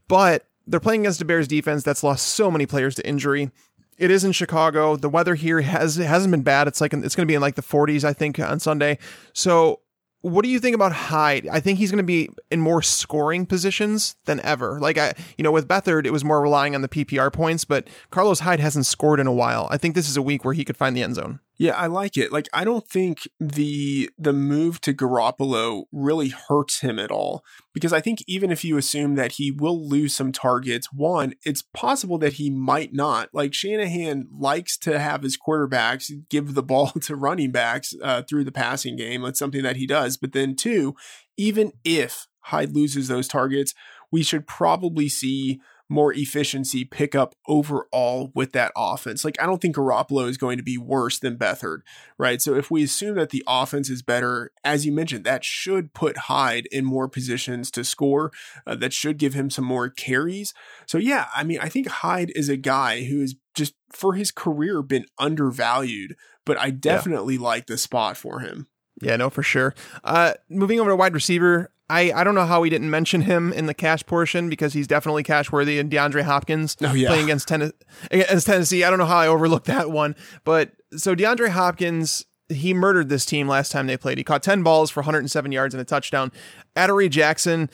[0.09, 3.53] but they're playing against a Bears defense that's lost so many players to injury.
[3.99, 4.97] It is in Chicago.
[4.97, 6.66] The weather here has hasn't been bad.
[6.66, 8.99] It's like it's going to be in like the 40s, I think, on Sunday.
[9.33, 9.81] So
[10.22, 11.46] what do you think about Hyde?
[11.48, 14.80] I think he's going to be in more scoring positions than ever.
[14.80, 17.88] Like I, you know, with Beathard, it was more relying on the PPR points, but
[18.10, 19.68] Carlos Hyde hasn't scored in a while.
[19.70, 21.40] I think this is a week where he could find the end zone.
[21.58, 22.32] Yeah, I like it.
[22.32, 27.42] Like I don't think the the move to Garoppolo really hurts him at all
[27.77, 31.61] because I think even if you assume that he will lose some targets, one, it's
[31.61, 33.29] possible that he might not.
[33.35, 38.45] Like Shanahan likes to have his quarterbacks give the ball to running backs uh, through
[38.45, 39.20] the passing game.
[39.20, 40.16] That's something that he does.
[40.16, 40.95] But then two,
[41.37, 43.74] even if Hyde loses those targets,
[44.11, 49.24] we should probably see more efficiency pickup overall with that offense.
[49.24, 51.80] Like, I don't think Garoppolo is going to be worse than Beathard,
[52.18, 52.41] right?
[52.43, 56.16] So, if we assume that the offense is better, as you mentioned, that should put
[56.16, 58.32] Hyde in more positions to score.
[58.66, 60.55] Uh, that should give him some more carries.
[60.87, 64.30] So, yeah, I mean, I think Hyde is a guy who is just for his
[64.30, 67.43] career been undervalued, but I definitely yeah.
[67.43, 68.66] like the spot for him.
[69.03, 69.74] Yeah, no, for sure.
[70.05, 73.53] Uh, moving over to wide receiver, I, I don't know how we didn't mention him
[73.53, 75.78] in the cash portion because he's definitely cash worthy.
[75.78, 77.09] And DeAndre Hopkins oh, yeah.
[77.09, 77.72] playing against, Ten-
[78.11, 78.82] against Tennessee.
[78.82, 80.16] I don't know how I overlooked that one.
[80.45, 84.18] But so DeAndre Hopkins, he murdered this team last time they played.
[84.18, 86.32] He caught 10 balls for 107 yards and a touchdown.
[86.74, 87.70] Adoree Jackson,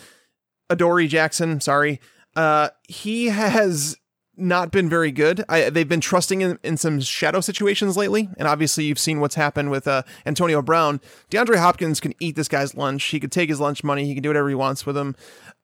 [0.69, 2.01] Adoree Jackson, sorry.
[2.37, 3.97] Uh, he has
[4.37, 5.45] not been very good.
[5.49, 9.35] I, they've been trusting in, in some shadow situations lately, and obviously you've seen what's
[9.35, 11.01] happened with uh, Antonio Brown.
[11.31, 13.05] DeAndre Hopkins can eat this guy's lunch.
[13.05, 14.07] He could take his lunch money.
[14.07, 15.15] He can do whatever he wants with him.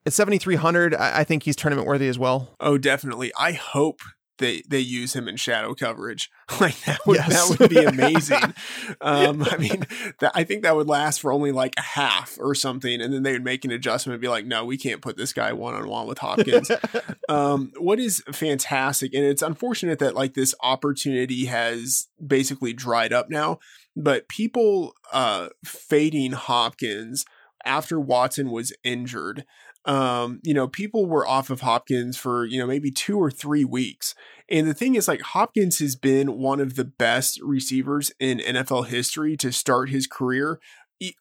[0.07, 2.55] At 7,300, I, I think he's tournament worthy as well.
[2.61, 3.33] Oh, definitely.
[3.39, 4.01] I hope
[4.39, 6.31] they they use him in shadow coverage.
[6.61, 7.49] Like that would yes.
[7.51, 8.55] that would be amazing.
[9.03, 9.87] um, I mean,
[10.19, 13.23] that, I think that would last for only like a half or something, and then
[13.23, 15.75] they would make an adjustment and be like, "No, we can't put this guy one
[15.75, 16.71] on one with Hopkins."
[17.29, 23.29] um, what is fantastic, and it's unfortunate that like this opportunity has basically dried up
[23.29, 23.59] now.
[23.95, 27.27] But people uh, fading Hopkins
[27.65, 29.45] after Watson was injured
[29.89, 33.65] um, you know, people were off of Hopkins for, you know, maybe two or three
[33.65, 34.15] weeks.
[34.51, 38.89] And the thing is, like, Hopkins has been one of the best receivers in NFL
[38.89, 40.61] history to start his career,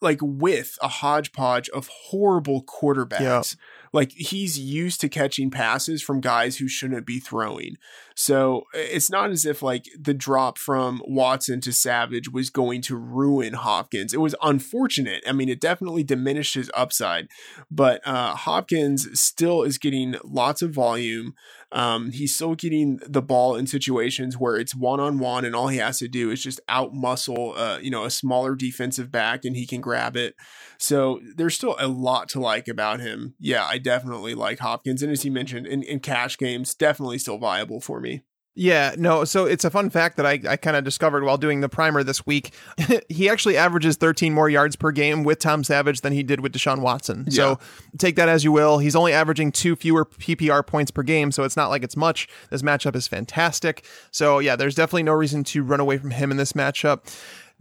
[0.02, 3.56] like, with a hodgepodge of horrible quarterbacks.
[3.98, 7.78] Like he's used to catching passes from guys who shouldn't be throwing.
[8.14, 12.96] So it's not as if like the drop from Watson to Savage was going to
[12.96, 14.14] ruin Hopkins.
[14.14, 15.24] It was unfortunate.
[15.28, 17.28] I mean, it definitely diminished his upside,
[17.72, 21.34] but uh, Hopkins still is getting lots of volume.
[21.72, 25.68] Um, he's still getting the ball in situations where it's one on one, and all
[25.68, 29.44] he has to do is just out muscle, uh, you know, a smaller defensive back,
[29.44, 30.36] and he can grab it.
[30.78, 33.36] So there's still a lot to like about him.
[33.40, 37.38] Yeah, I definitely like Hopkins, and as you mentioned, in, in cash games, definitely still
[37.38, 38.24] viable for me.
[38.60, 39.24] Yeah, no.
[39.24, 42.02] So it's a fun fact that I, I kind of discovered while doing the primer
[42.02, 42.54] this week.
[43.08, 46.54] he actually averages 13 more yards per game with Tom Savage than he did with
[46.54, 47.26] Deshaun Watson.
[47.28, 47.36] Yeah.
[47.36, 47.60] So
[48.00, 48.80] take that as you will.
[48.80, 52.28] He's only averaging two fewer PPR points per game, so it's not like it's much.
[52.50, 53.86] This matchup is fantastic.
[54.10, 57.04] So yeah, there's definitely no reason to run away from him in this matchup.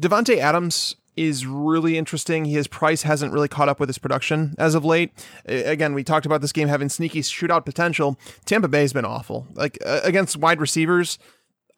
[0.00, 2.44] Davante Adams is really interesting.
[2.44, 5.12] His price hasn't really caught up with his production as of late.
[5.46, 8.18] Again, we talked about this game having sneaky shootout potential.
[8.44, 9.46] Tampa Bay's been awful.
[9.54, 11.18] Like uh, against wide receivers,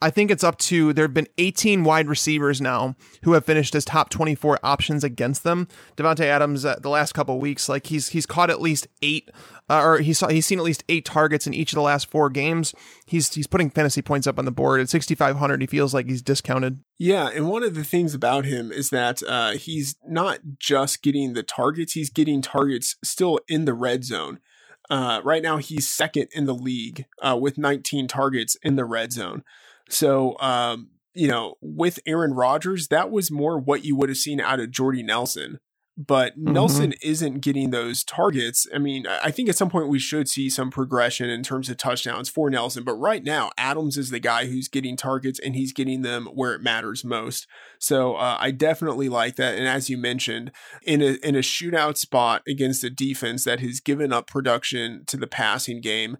[0.00, 2.94] I think it's up to there have been 18 wide receivers now
[3.24, 5.66] who have finished as top 24 options against them.
[5.96, 9.28] Davante Adams uh, the last couple weeks, like he's he's caught at least eight,
[9.68, 12.30] uh, or he's he's seen at least eight targets in each of the last four
[12.30, 12.74] games.
[13.06, 15.60] He's he's putting fantasy points up on the board at 6,500.
[15.60, 16.78] He feels like he's discounted.
[16.98, 21.32] Yeah, and one of the things about him is that uh, he's not just getting
[21.32, 24.38] the targets; he's getting targets still in the red zone.
[24.90, 29.12] Uh, right now, he's second in the league uh, with 19 targets in the red
[29.12, 29.44] zone.
[29.88, 34.40] So, um, you know, with Aaron Rodgers, that was more what you would have seen
[34.40, 35.58] out of Jordy Nelson.
[35.98, 36.52] But mm-hmm.
[36.52, 38.68] Nelson isn't getting those targets.
[38.72, 41.76] I mean, I think at some point we should see some progression in terms of
[41.76, 42.84] touchdowns for Nelson.
[42.84, 46.54] But right now, Adams is the guy who's getting targets and he's getting them where
[46.54, 47.48] it matters most.
[47.80, 49.58] So uh, I definitely like that.
[49.58, 50.52] And as you mentioned,
[50.84, 55.16] in a in a shootout spot against a defense that has given up production to
[55.16, 56.16] the passing game,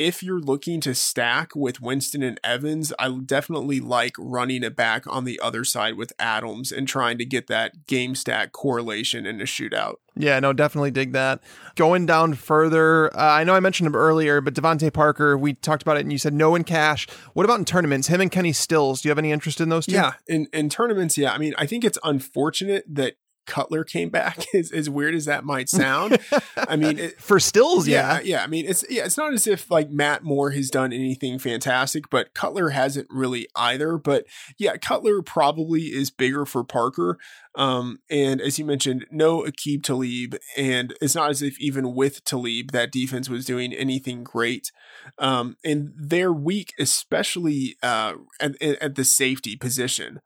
[0.00, 5.06] if you're looking to stack with Winston and Evans, I definitely like running it back
[5.06, 9.42] on the other side with Adams and trying to get that game stack correlation in
[9.42, 9.96] a shootout.
[10.16, 11.42] Yeah, no, definitely dig that.
[11.76, 15.82] Going down further, uh, I know I mentioned him earlier, but DeVante Parker, we talked
[15.82, 17.06] about it and you said no in cash.
[17.34, 18.08] What about in tournaments?
[18.08, 19.92] Him and Kenny Stills, do you have any interest in those two?
[19.92, 21.32] Yeah, in, in tournaments, yeah.
[21.34, 23.16] I mean, I think it's unfortunate that
[23.50, 26.18] Cutler came back, as, as weird as that might sound.
[26.56, 28.14] I mean, it, for Stills, yeah.
[28.14, 28.44] yeah, yeah.
[28.44, 32.08] I mean, it's yeah, it's not as if like Matt Moore has done anything fantastic,
[32.08, 33.98] but Cutler hasn't really either.
[33.98, 34.24] But
[34.56, 37.18] yeah, Cutler probably is bigger for Parker.
[37.56, 42.24] Um, and as you mentioned, no Aqib Talib, and it's not as if even with
[42.24, 44.70] Talib that defense was doing anything great.
[45.18, 50.20] Um, and they're weak, especially uh, at, at the safety position.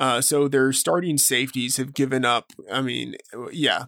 [0.00, 2.52] Uh, so their starting safeties have given up.
[2.72, 3.16] I mean,
[3.52, 3.86] yeah,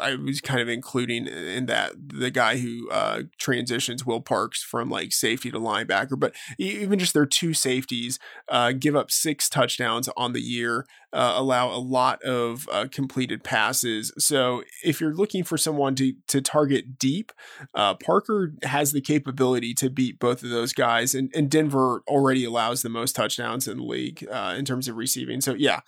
[0.00, 4.90] I was kind of including in that the guy who uh, transitions Will Parks from
[4.90, 10.08] like safety to linebacker, but even just their two safeties uh, give up six touchdowns
[10.16, 14.12] on the year, uh, allow a lot of uh, completed passes.
[14.18, 17.32] So if you're looking for someone to to target deep,
[17.74, 22.44] uh, Parker has the capability to beat both of those guys, and, and Denver already
[22.44, 25.40] allows the most touchdowns in the league uh, in terms of receiving.
[25.40, 25.80] So yeah,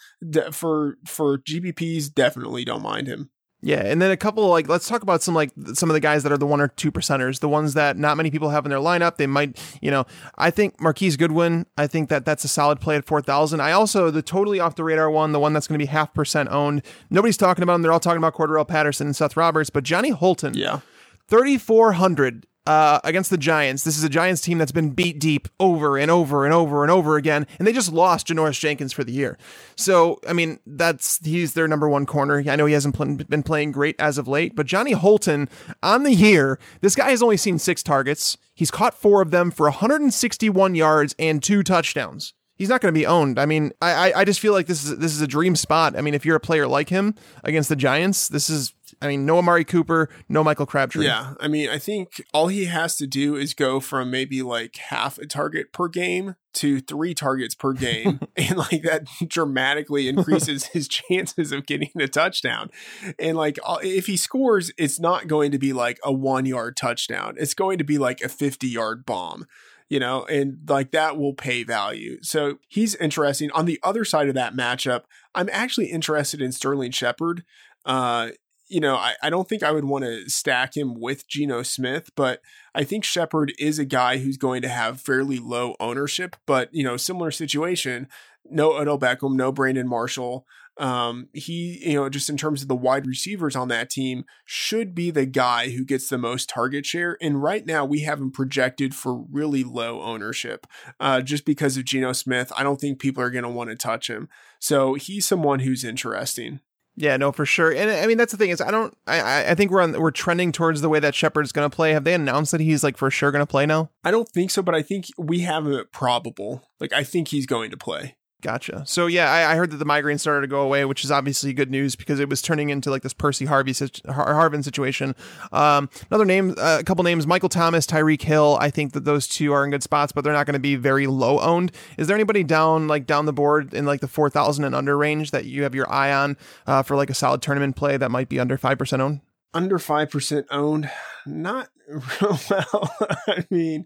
[0.50, 3.30] for for GPPs, definitely don't mind him.
[3.64, 6.24] Yeah, and then a couple like let's talk about some like some of the guys
[6.24, 8.70] that are the one or two percenters, the ones that not many people have in
[8.70, 9.18] their lineup.
[9.18, 10.04] They might, you know,
[10.36, 11.66] I think Marquise Goodwin.
[11.78, 13.60] I think that that's a solid play at four thousand.
[13.60, 16.12] I also the totally off the radar one, the one that's going to be half
[16.12, 16.82] percent owned.
[17.08, 17.82] Nobody's talking about them.
[17.82, 20.54] They're all talking about Cordarrelle Patterson and Seth Roberts, but Johnny Holton.
[20.54, 20.80] Yeah.
[21.28, 23.84] 3,400 uh, against the Giants.
[23.84, 26.90] This is a Giants team that's been beat deep over and over and over and
[26.90, 29.38] over again, and they just lost Janoris Jenkins for the year.
[29.76, 32.42] So, I mean, that's he's their number one corner.
[32.46, 35.48] I know he hasn't pl- been playing great as of late, but Johnny Holton
[35.82, 38.36] on the year, this guy has only seen six targets.
[38.54, 42.98] He's caught four of them for 161 yards and two touchdowns he's not going to
[42.98, 43.40] be owned.
[43.40, 45.96] I mean, I I just feel like this is this is a dream spot.
[45.96, 48.72] I mean, if you're a player like him against the Giants, this is.
[49.02, 51.06] I mean, no Amari Cooper, no Michael Crabtree.
[51.06, 54.76] Yeah, I mean, I think all he has to do is go from maybe like
[54.76, 60.66] half a target per game to three targets per game, and like that dramatically increases
[60.66, 62.70] his chances of getting a touchdown.
[63.18, 67.34] And like, if he scores, it's not going to be like a one yard touchdown.
[67.38, 69.46] It's going to be like a fifty yard bomb
[69.88, 72.16] you know, and like that will pay value.
[72.22, 73.50] So he's interesting.
[73.50, 75.02] On the other side of that matchup,
[75.34, 77.44] I'm actually interested in Sterling Shepard.
[77.84, 78.30] Uh,
[78.72, 82.10] you know, I, I don't think I would want to stack him with Geno Smith,
[82.16, 82.40] but
[82.74, 86.82] I think Shepard is a guy who's going to have fairly low ownership, but you
[86.82, 88.08] know, similar situation.
[88.50, 90.46] No Odell Beckham, no Brandon Marshall.
[90.78, 94.94] Um, he, you know, just in terms of the wide receivers on that team, should
[94.94, 97.18] be the guy who gets the most target share.
[97.20, 100.66] And right now, we have him projected for really low ownership,
[100.98, 102.50] uh, just because of Geno Smith.
[102.56, 104.30] I don't think people are going to want to touch him.
[104.58, 106.60] So he's someone who's interesting.
[106.94, 107.72] Yeah, no, for sure.
[107.72, 110.10] And I mean, that's the thing is, I don't, I, I think we're on, we're
[110.10, 111.92] trending towards the way that Shepard's going to play.
[111.92, 113.90] Have they announced that he's like for sure going to play now?
[114.04, 116.68] I don't think so, but I think we have it probable.
[116.80, 118.16] Like, I think he's going to play.
[118.42, 118.82] Gotcha.
[118.86, 121.52] So yeah, I, I, heard that the migraine started to go away, which is obviously
[121.52, 125.14] good news because it was turning into like this Percy Harvey Har- Harvin situation.
[125.52, 128.58] Um, another name, uh, a couple names: Michael Thomas, Tyreek Hill.
[128.60, 130.74] I think that those two are in good spots, but they're not going to be
[130.74, 131.70] very low owned.
[131.96, 134.98] Is there anybody down like down the board in like the four thousand and under
[134.98, 136.36] range that you have your eye on
[136.66, 139.20] uh, for like a solid tournament play that might be under five percent owned?
[139.54, 140.90] Under five percent owned,
[141.26, 142.96] not real well,
[143.28, 143.84] I mean,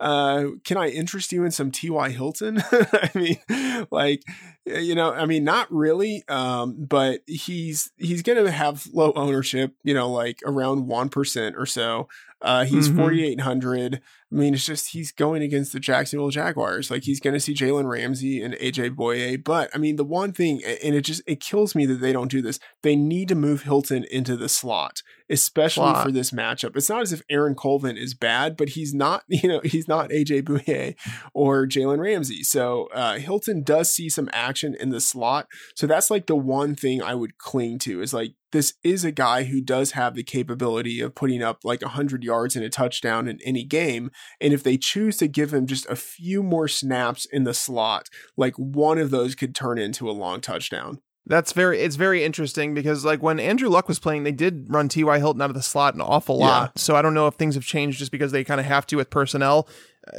[0.00, 2.10] uh, can I interest you in some T.Y.
[2.10, 2.62] Hilton?
[2.72, 4.22] I mean, like,
[4.66, 9.74] you know, I mean, not really, um, but he's he's going to have low ownership,
[9.82, 12.08] you know, like around one percent or so.
[12.40, 12.98] Uh, he's mm-hmm.
[12.98, 14.00] 4,800.
[14.30, 16.90] I mean, it's just he's going against the Jacksonville Jaguars.
[16.90, 19.42] Like he's going to see Jalen Ramsey and AJ Bouye.
[19.42, 22.30] But I mean, the one thing, and it just it kills me that they don't
[22.30, 22.60] do this.
[22.82, 26.04] They need to move Hilton into the slot, especially slot.
[26.04, 26.76] for this matchup.
[26.76, 29.24] It's not as if Aaron Colvin is bad, but he's not.
[29.38, 30.96] You know, he's not AJ Bouye
[31.32, 32.42] or Jalen Ramsey.
[32.42, 35.46] So uh, Hilton does see some action in the slot.
[35.76, 39.12] So that's like the one thing I would cling to is like this is a
[39.12, 43.28] guy who does have the capability of putting up like 100 yards and a touchdown
[43.28, 44.10] in any game.
[44.40, 48.08] And if they choose to give him just a few more snaps in the slot,
[48.36, 51.00] like one of those could turn into a long touchdown.
[51.28, 54.88] That's very it's very interesting because like when Andrew Luck was playing, they did run
[54.88, 55.18] T.Y.
[55.18, 56.72] Hilton out of the slot an awful lot.
[56.74, 56.80] Yeah.
[56.80, 58.96] So I don't know if things have changed just because they kind of have to
[58.96, 59.68] with personnel.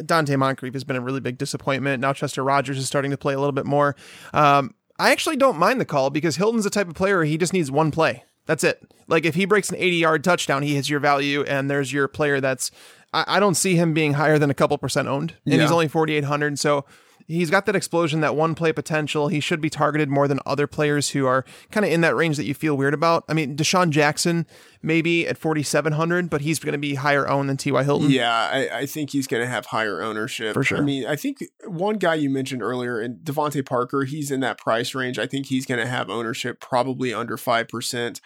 [0.01, 1.99] Donte Moncrief has been a really big disappointment.
[1.99, 3.95] Now Chester Rogers is starting to play a little bit more.
[4.33, 7.53] Um, I actually don't mind the call because Hilton's the type of player he just
[7.53, 8.23] needs one play.
[8.45, 8.81] That's it.
[9.07, 12.07] Like if he breaks an 80 yard touchdown, he hits your value, and there's your
[12.07, 12.69] player that's.
[13.11, 15.61] I, I don't see him being higher than a couple percent owned, and yeah.
[15.61, 16.59] he's only 4,800.
[16.59, 16.85] So
[17.29, 19.27] he's got that explosion, that one play potential.
[19.27, 22.37] He should be targeted more than other players who are kind of in that range
[22.37, 23.23] that you feel weird about.
[23.29, 24.47] I mean, DeSean Jackson
[24.81, 27.83] maybe at 4,700, but he's going to be higher owned than T.Y.
[27.83, 28.09] Hilton.
[28.09, 30.53] Yeah, I, I think he's going to have higher ownership.
[30.53, 30.79] For sure.
[30.79, 34.57] I mean, I think one guy you mentioned earlier, and DeVante Parker, he's in that
[34.57, 35.19] price range.
[35.19, 38.21] I think he's going to have ownership probably under 5%.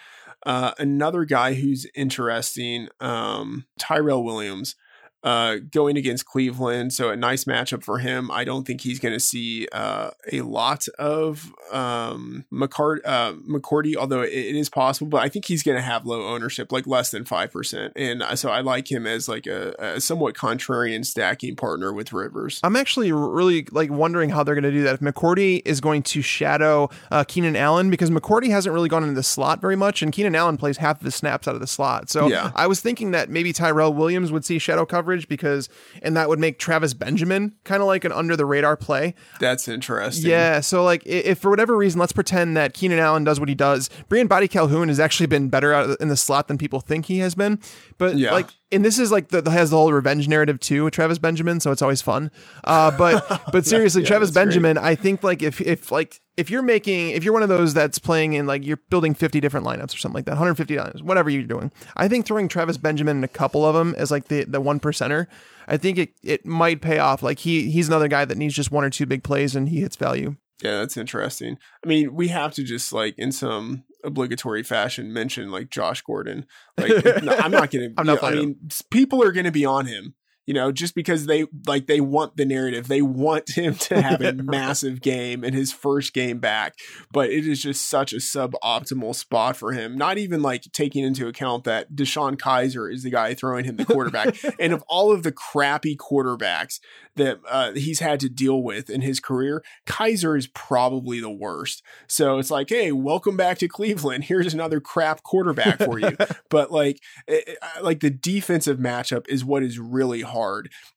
[0.46, 4.76] Uh, another guy who's interesting, um, Tyrell Williams
[5.24, 6.94] uh, going against Cleveland.
[6.94, 8.30] So a nice matchup for him.
[8.30, 13.96] I don't think he's going to see uh, a lot of um, McCart- uh, McCourty,
[13.96, 15.10] although it, it is possible.
[15.10, 17.94] But I think he's going to have low ownership, like less than five percent.
[17.96, 22.12] And uh, so I like him as like a, a, somewhat contrarian stacking partner with
[22.12, 22.60] Rivers.
[22.64, 24.96] I'm actually really like wondering how they're going to do that.
[24.96, 29.16] If McCourty is going to shadow uh, Keenan Allen because McCourty hasn't really gone into
[29.16, 31.68] the slot very much, and Keenan Allen plays half of his snaps out of the
[31.68, 32.10] slot.
[32.10, 32.52] So yeah.
[32.56, 35.70] I was thinking that maybe Tyrell Williams would see shadow coverage coverage because,
[36.02, 39.14] and that would make Travis Benjamin kind of like an under the radar play.
[39.40, 40.30] That's interesting.
[40.30, 40.60] Yeah.
[40.60, 43.90] So, like, if for whatever reason, let's pretend that Keenan Allen does what he does.
[44.10, 47.36] Briean Boddy-Calhoun has actually been better out in the slot than people think he has
[47.36, 47.60] been.
[47.98, 48.32] But, yeah.
[48.32, 51.60] like, and this is like the has the whole revenge narrative too with Travis Benjamin,
[51.60, 52.32] so it's always fun.
[52.64, 54.86] Uh, but but seriously, yeah, Travis Benjamin, great.
[54.86, 58.00] I think like if if like if you're making if you're one of those that's
[58.00, 61.30] playing in like you're building 50 different lineups or something like that, 150 lineups, whatever
[61.30, 64.44] you're doing, I think throwing Travis Benjamin in a couple of them as like the
[64.44, 65.28] the one percenter,
[65.68, 67.24] I think it it might pay off.
[67.24, 69.82] Like he he's another guy that needs just one or two big plays and he
[69.82, 70.36] hits value.
[70.62, 71.58] Yeah, that's interesting.
[71.84, 76.46] I mean, we have to just like in some obligatory fashion mention like Josh Gordon.
[76.78, 77.90] Like, I'm not gonna.
[77.98, 78.24] I'm not.
[78.24, 82.02] I mean, people are gonna be on him you know, just because they like they
[82.02, 86.40] want the narrative, they want him to have a massive game in his first game
[86.40, 86.76] back,
[87.12, 89.98] but it is just such a suboptimal spot for him.
[89.98, 93.86] Not even like taking into account that DeShone Kizer is the guy throwing him the
[93.86, 96.80] quarterback, and of all of the crappy quarterbacks
[97.16, 101.84] that uh, he's had to deal with in his career, Kaiser is probably the worst.
[102.08, 104.24] So it's like, hey, welcome back to Cleveland.
[104.24, 106.18] Here's another crap quarterback for you.
[106.50, 110.33] but like, it, like the defensive matchup is what is really hard.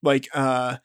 [0.02, 0.78] Like, uh,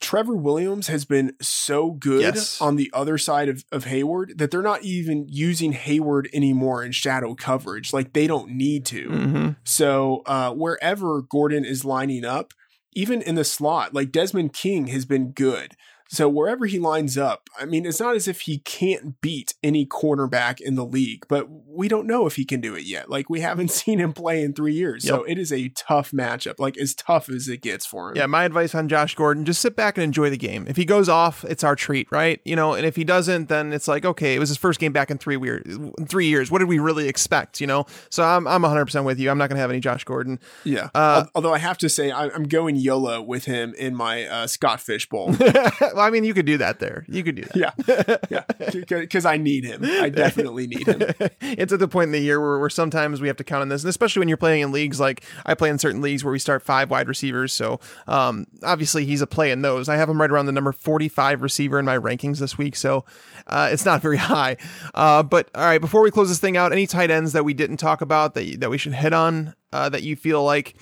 [0.00, 2.60] Trevor Williams has been so good yes.
[2.60, 6.92] on the other side of, of Hayward that they're not even using Hayward anymore in
[6.92, 7.92] shadow coverage.
[7.92, 9.08] Like they don't need to.
[9.08, 9.48] Mm-hmm.
[9.64, 12.52] So uh, wherever Gordon is lining up,
[12.92, 15.72] even in the slot, like Desmond King has been good.
[16.08, 19.86] So wherever he lines up, I mean, it's not as if he can't beat any
[19.86, 23.10] cornerback in the league, but we don't know if he can do it yet.
[23.10, 25.04] Like we haven't seen him play in three years.
[25.04, 25.14] Yep.
[25.14, 28.16] So it is a tough matchup, like as tough as it gets for him.
[28.16, 30.66] Yeah, my advice on Josh Gordon, just sit back and enjoy the game.
[30.68, 32.40] If he goes off, it's our treat, right?
[32.44, 34.92] You know, and if he doesn't, then it's like, okay, it was his first game
[34.92, 35.66] back in three weird
[36.06, 36.50] three years.
[36.50, 37.60] What did we really expect?
[37.60, 37.86] You know?
[38.10, 39.30] So I'm I'm 100 percent with you.
[39.30, 40.38] I'm not gonna have any Josh Gordon.
[40.64, 40.90] Yeah.
[40.94, 44.80] Uh, Although I have to say, I'm going YOLO with him in my uh, Scott
[44.80, 45.34] Fish Bowl.
[45.94, 47.04] well, I mean, you could do that there.
[47.08, 48.18] You could do that.
[48.30, 48.70] Yeah, yeah,
[49.00, 49.84] because I need him.
[49.84, 51.00] I definitely need him.
[51.40, 53.68] it's at the point in the year where, where sometimes we have to count on
[53.68, 56.32] this, and especially when you're playing in leagues like I play in certain leagues where
[56.32, 57.52] we start five wide receivers.
[57.52, 59.88] So um, obviously he's a play in those.
[59.88, 63.04] I have him right around the number 45 receiver in my rankings this week, so
[63.46, 64.56] uh, it's not very high.
[64.94, 67.54] Uh, but all right, before we close this thing out, any tight ends that we
[67.54, 70.76] didn't talk about that that we should hit on uh, that you feel like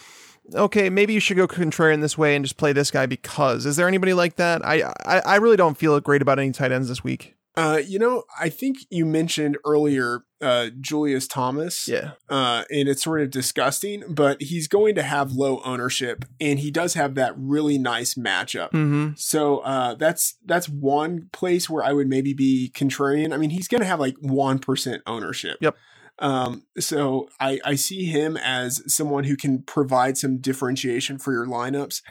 [0.54, 3.66] okay, maybe you should go contrarian this way and just play this guy because.
[3.66, 4.64] Is there anybody like that?
[4.64, 7.36] I I, I really don't feel great about any tight ends this week.
[7.54, 11.86] Uh, you know, I think you mentioned earlier uh, Julius Thomas.
[11.86, 12.12] Yeah.
[12.28, 16.70] Uh, and it's sort of disgusting, but he's going to have low ownership, and he
[16.70, 18.70] does have that really nice matchup.
[18.70, 19.10] Mm-hmm.
[19.16, 23.34] So uh, that's that's one place where I would maybe be contrarian.
[23.34, 25.58] I mean, he's going to have like one percent ownership.
[25.60, 25.76] Yep.
[26.18, 31.46] Um, so I, I see him as someone who can provide some differentiation for your
[31.46, 32.02] lineups.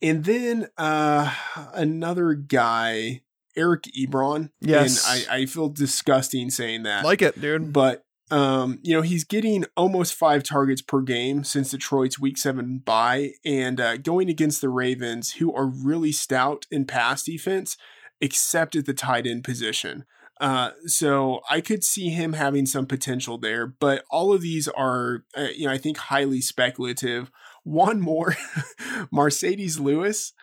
[0.00, 1.34] And then uh,
[1.72, 3.22] another guy,
[3.56, 4.50] Eric Ebron.
[4.60, 5.08] Yes.
[5.08, 7.04] And I, I feel disgusting saying that.
[7.04, 7.72] Like it, dude.
[7.72, 12.78] But um, you know, he's getting almost five targets per game since Detroit's week seven
[12.78, 17.76] bye, and uh, going against the Ravens, who are really stout in pass defense,
[18.20, 20.04] except at the tight end position.
[20.40, 25.24] Uh, so I could see him having some potential there, but all of these are,
[25.36, 27.30] uh, you know, I think highly speculative.
[27.62, 28.32] One more,
[29.12, 30.34] Marcedes Lewis,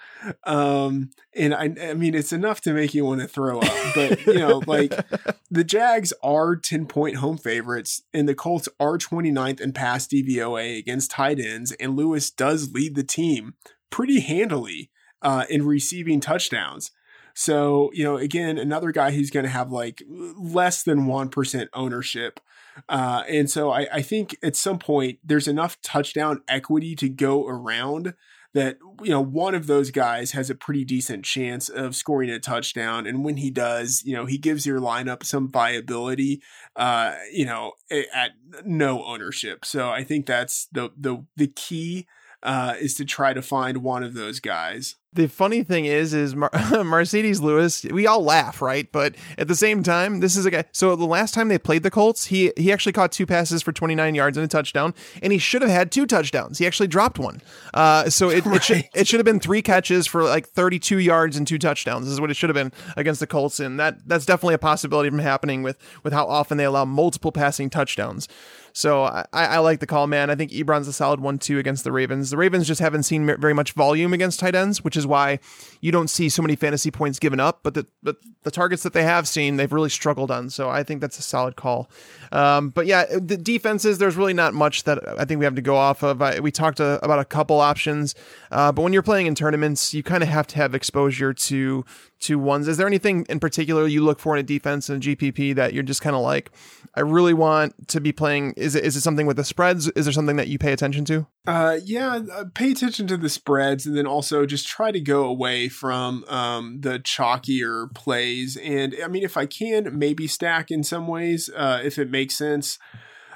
[0.43, 3.73] um, and I, I mean, it's enough to make you want to throw up.
[3.93, 4.93] But you know, like
[5.51, 10.79] the Jags are ten point home favorites, and the Colts are 29th in pass DVOA
[10.79, 13.53] against tight ends, and Lewis does lead the team
[13.91, 14.89] pretty handily
[15.21, 16.89] uh, in receiving touchdowns.
[17.33, 22.39] So, you know, again, another guy who's going to have like less than 1% ownership.
[22.87, 27.47] Uh, and so I, I think at some point there's enough touchdown equity to go
[27.47, 28.13] around
[28.53, 32.39] that, you know, one of those guys has a pretty decent chance of scoring a
[32.39, 33.07] touchdown.
[33.07, 36.41] And when he does, you know, he gives your lineup some viability,
[36.75, 37.73] uh, you know,
[38.13, 38.31] at
[38.65, 39.63] no ownership.
[39.63, 42.07] So I think that's the, the, the key,
[42.43, 44.95] uh, is to try to find one of those guys.
[45.13, 47.83] The funny thing is, is Mar- Marcedes Lewis.
[47.83, 48.89] We all laugh, right?
[48.89, 50.63] But at the same time, this is a guy.
[50.71, 53.73] So the last time they played the Colts, he he actually caught two passes for
[53.73, 56.59] 29 yards and a touchdown, and he should have had two touchdowns.
[56.59, 57.41] He actually dropped one.
[57.73, 58.55] Uh, so it right.
[58.55, 62.05] it, should, it should have been three catches for like 32 yards and two touchdowns.
[62.05, 64.59] This is what it should have been against the Colts, and that that's definitely a
[64.59, 68.29] possibility from happening with with how often they allow multiple passing touchdowns.
[68.73, 70.29] So I, I like the call, man.
[70.29, 72.29] I think Ebron's a solid one too against the Ravens.
[72.29, 75.39] The Ravens just haven't seen very much volume against tight ends, which is why
[75.81, 77.59] you don't see so many fantasy points given up.
[77.63, 80.49] But the but the targets that they have seen, they've really struggled on.
[80.49, 81.89] So I think that's a solid call.
[82.31, 85.61] Um, but yeah, the defenses, there's really not much that I think we have to
[85.61, 86.21] go off of.
[86.21, 88.15] I, we talked a, about a couple options,
[88.51, 91.85] uh, but when you're playing in tournaments, you kind of have to have exposure to
[92.21, 92.67] to ones.
[92.67, 95.83] Is there anything in particular you look for in a defense and GPP that you're
[95.83, 96.51] just kind of like,
[96.95, 98.53] I really want to be playing?
[98.57, 99.87] Is it is it something with the spreads?
[99.89, 101.27] Is there something that you pay attention to?
[101.47, 105.23] Uh, yeah, uh, pay attention to the spreads, and then also just try to go
[105.23, 108.57] away from um, the chalkier plays.
[108.57, 112.37] And I mean, if I can, maybe stack in some ways, uh, if it makes
[112.37, 112.77] sense.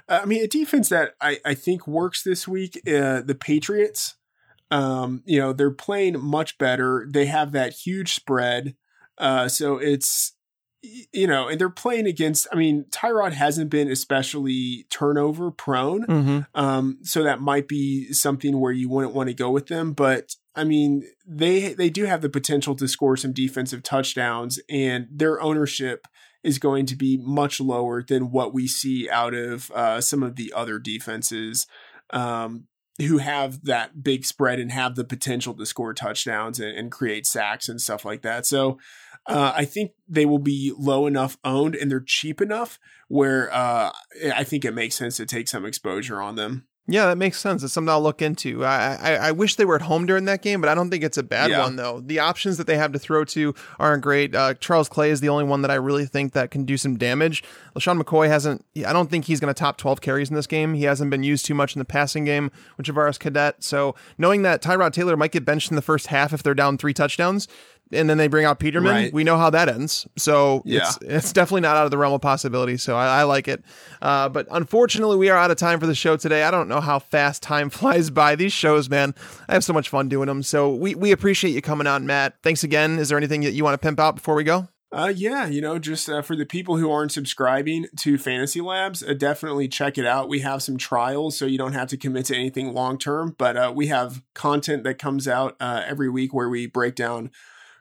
[0.08, 4.16] Uh, I mean, a defense that I, I think works this week, uh, the Patriots.
[4.72, 7.07] Um, you know, they're playing much better.
[7.09, 8.76] They have that huge spread.
[9.18, 10.34] Uh, so it's,
[11.13, 16.05] you know, and they're playing against, I mean, Tyrod hasn't been especially turnover prone.
[16.05, 16.39] Mm-hmm.
[16.53, 19.93] Um, so that might be something where you wouldn't want to go with them.
[19.93, 25.07] But I mean, they, they do have the potential to score some defensive touchdowns and
[25.11, 26.07] their ownership
[26.43, 30.36] is going to be much lower than what we see out of uh, some of
[30.36, 31.66] the other defenses.
[32.11, 32.68] Um,
[33.00, 37.28] who have that big spread and have the potential to score touchdowns and, and create
[37.28, 38.46] sacks and stuff like that.
[38.46, 38.78] So
[39.28, 43.91] uh, I think they will be low enough owned and they're cheap enough where uh,
[44.34, 46.68] I think it makes sense to take some exposure on them.
[46.88, 47.64] Yeah, that makes sense.
[47.64, 48.64] It's something I'll look into.
[48.64, 51.04] I, I, I wish they were at home during that game, but I don't think
[51.04, 51.64] it's a bad yeah.
[51.64, 52.00] one though.
[52.00, 54.36] The options that they have to throw to aren't great.
[54.36, 56.96] Uh, Charles Clay is the only one that I really think that can do some
[56.96, 57.44] damage.
[57.76, 58.64] LeSean McCoy hasn't.
[58.86, 60.76] I don't think he's going to top twelve carries in this game.
[60.76, 63.64] He hasn't been used too much in the passing game with Travaris Cadet.
[63.64, 66.78] So knowing that Tyrod Taylor might get benched in the first half if they're down
[66.78, 67.48] three touchdowns,
[67.92, 68.92] and then they bring out Peterman.
[68.92, 69.14] Right.
[69.14, 70.08] We know how that ends.
[70.18, 70.80] So yeah.
[70.80, 72.78] it's, it's definitely not out of the realm of possibility.
[72.78, 73.64] So I, I like it.
[74.02, 76.44] Uh, but unfortunately, we are out of time for the show today.
[76.44, 79.14] I don't know how fast time flies by these shows, man.
[79.48, 80.44] I have so much fun doing them.
[80.44, 82.36] So we, we appreciate you coming on, Matt.
[82.44, 83.00] Thanks again.
[83.00, 84.68] Is there anything that you want to pimp out before we go?
[84.92, 89.14] Uh, yeah, you know, just uh, for the people who aren't subscribing to FantasyLabs, uh,
[89.14, 90.30] definitely check it out.
[90.30, 93.58] We have some trials, so you don't have to commit to anything long term, but
[93.58, 97.32] uh, we have content that comes out uh, every week where we break down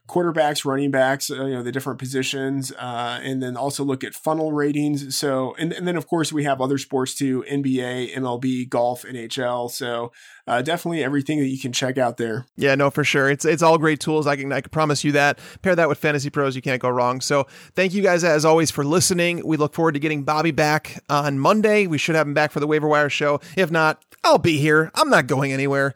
[0.07, 4.15] quarterbacks, running backs, uh, you know, the different positions, uh, and then also look at
[4.15, 5.17] funnel ratings.
[5.17, 9.71] So, and, and then of course we have other sports too, NBA, MLB, golf, NHL.
[9.71, 10.13] So
[10.47, 12.45] uh, definitely everything that you can check out there.
[12.57, 13.31] Yeah, no, for sure.
[13.31, 14.27] It's it's all great tools.
[14.27, 15.39] I can I can promise you that.
[15.63, 17.21] Pair that with FantasyPros, you can't go wrong.
[17.23, 19.47] So thank you guys as always for listening.
[19.47, 21.87] We look forward to getting Bobby back on Monday.
[21.87, 23.41] We should have him back for the waiver wire show.
[23.57, 24.91] If not, I'll be here.
[24.95, 25.95] I'm not going anywhere.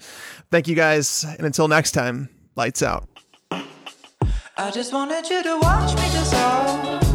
[0.51, 3.18] Thank you guys, and until next time, lights out.
[4.61, 7.08] I just wanted you to watch me dissolve.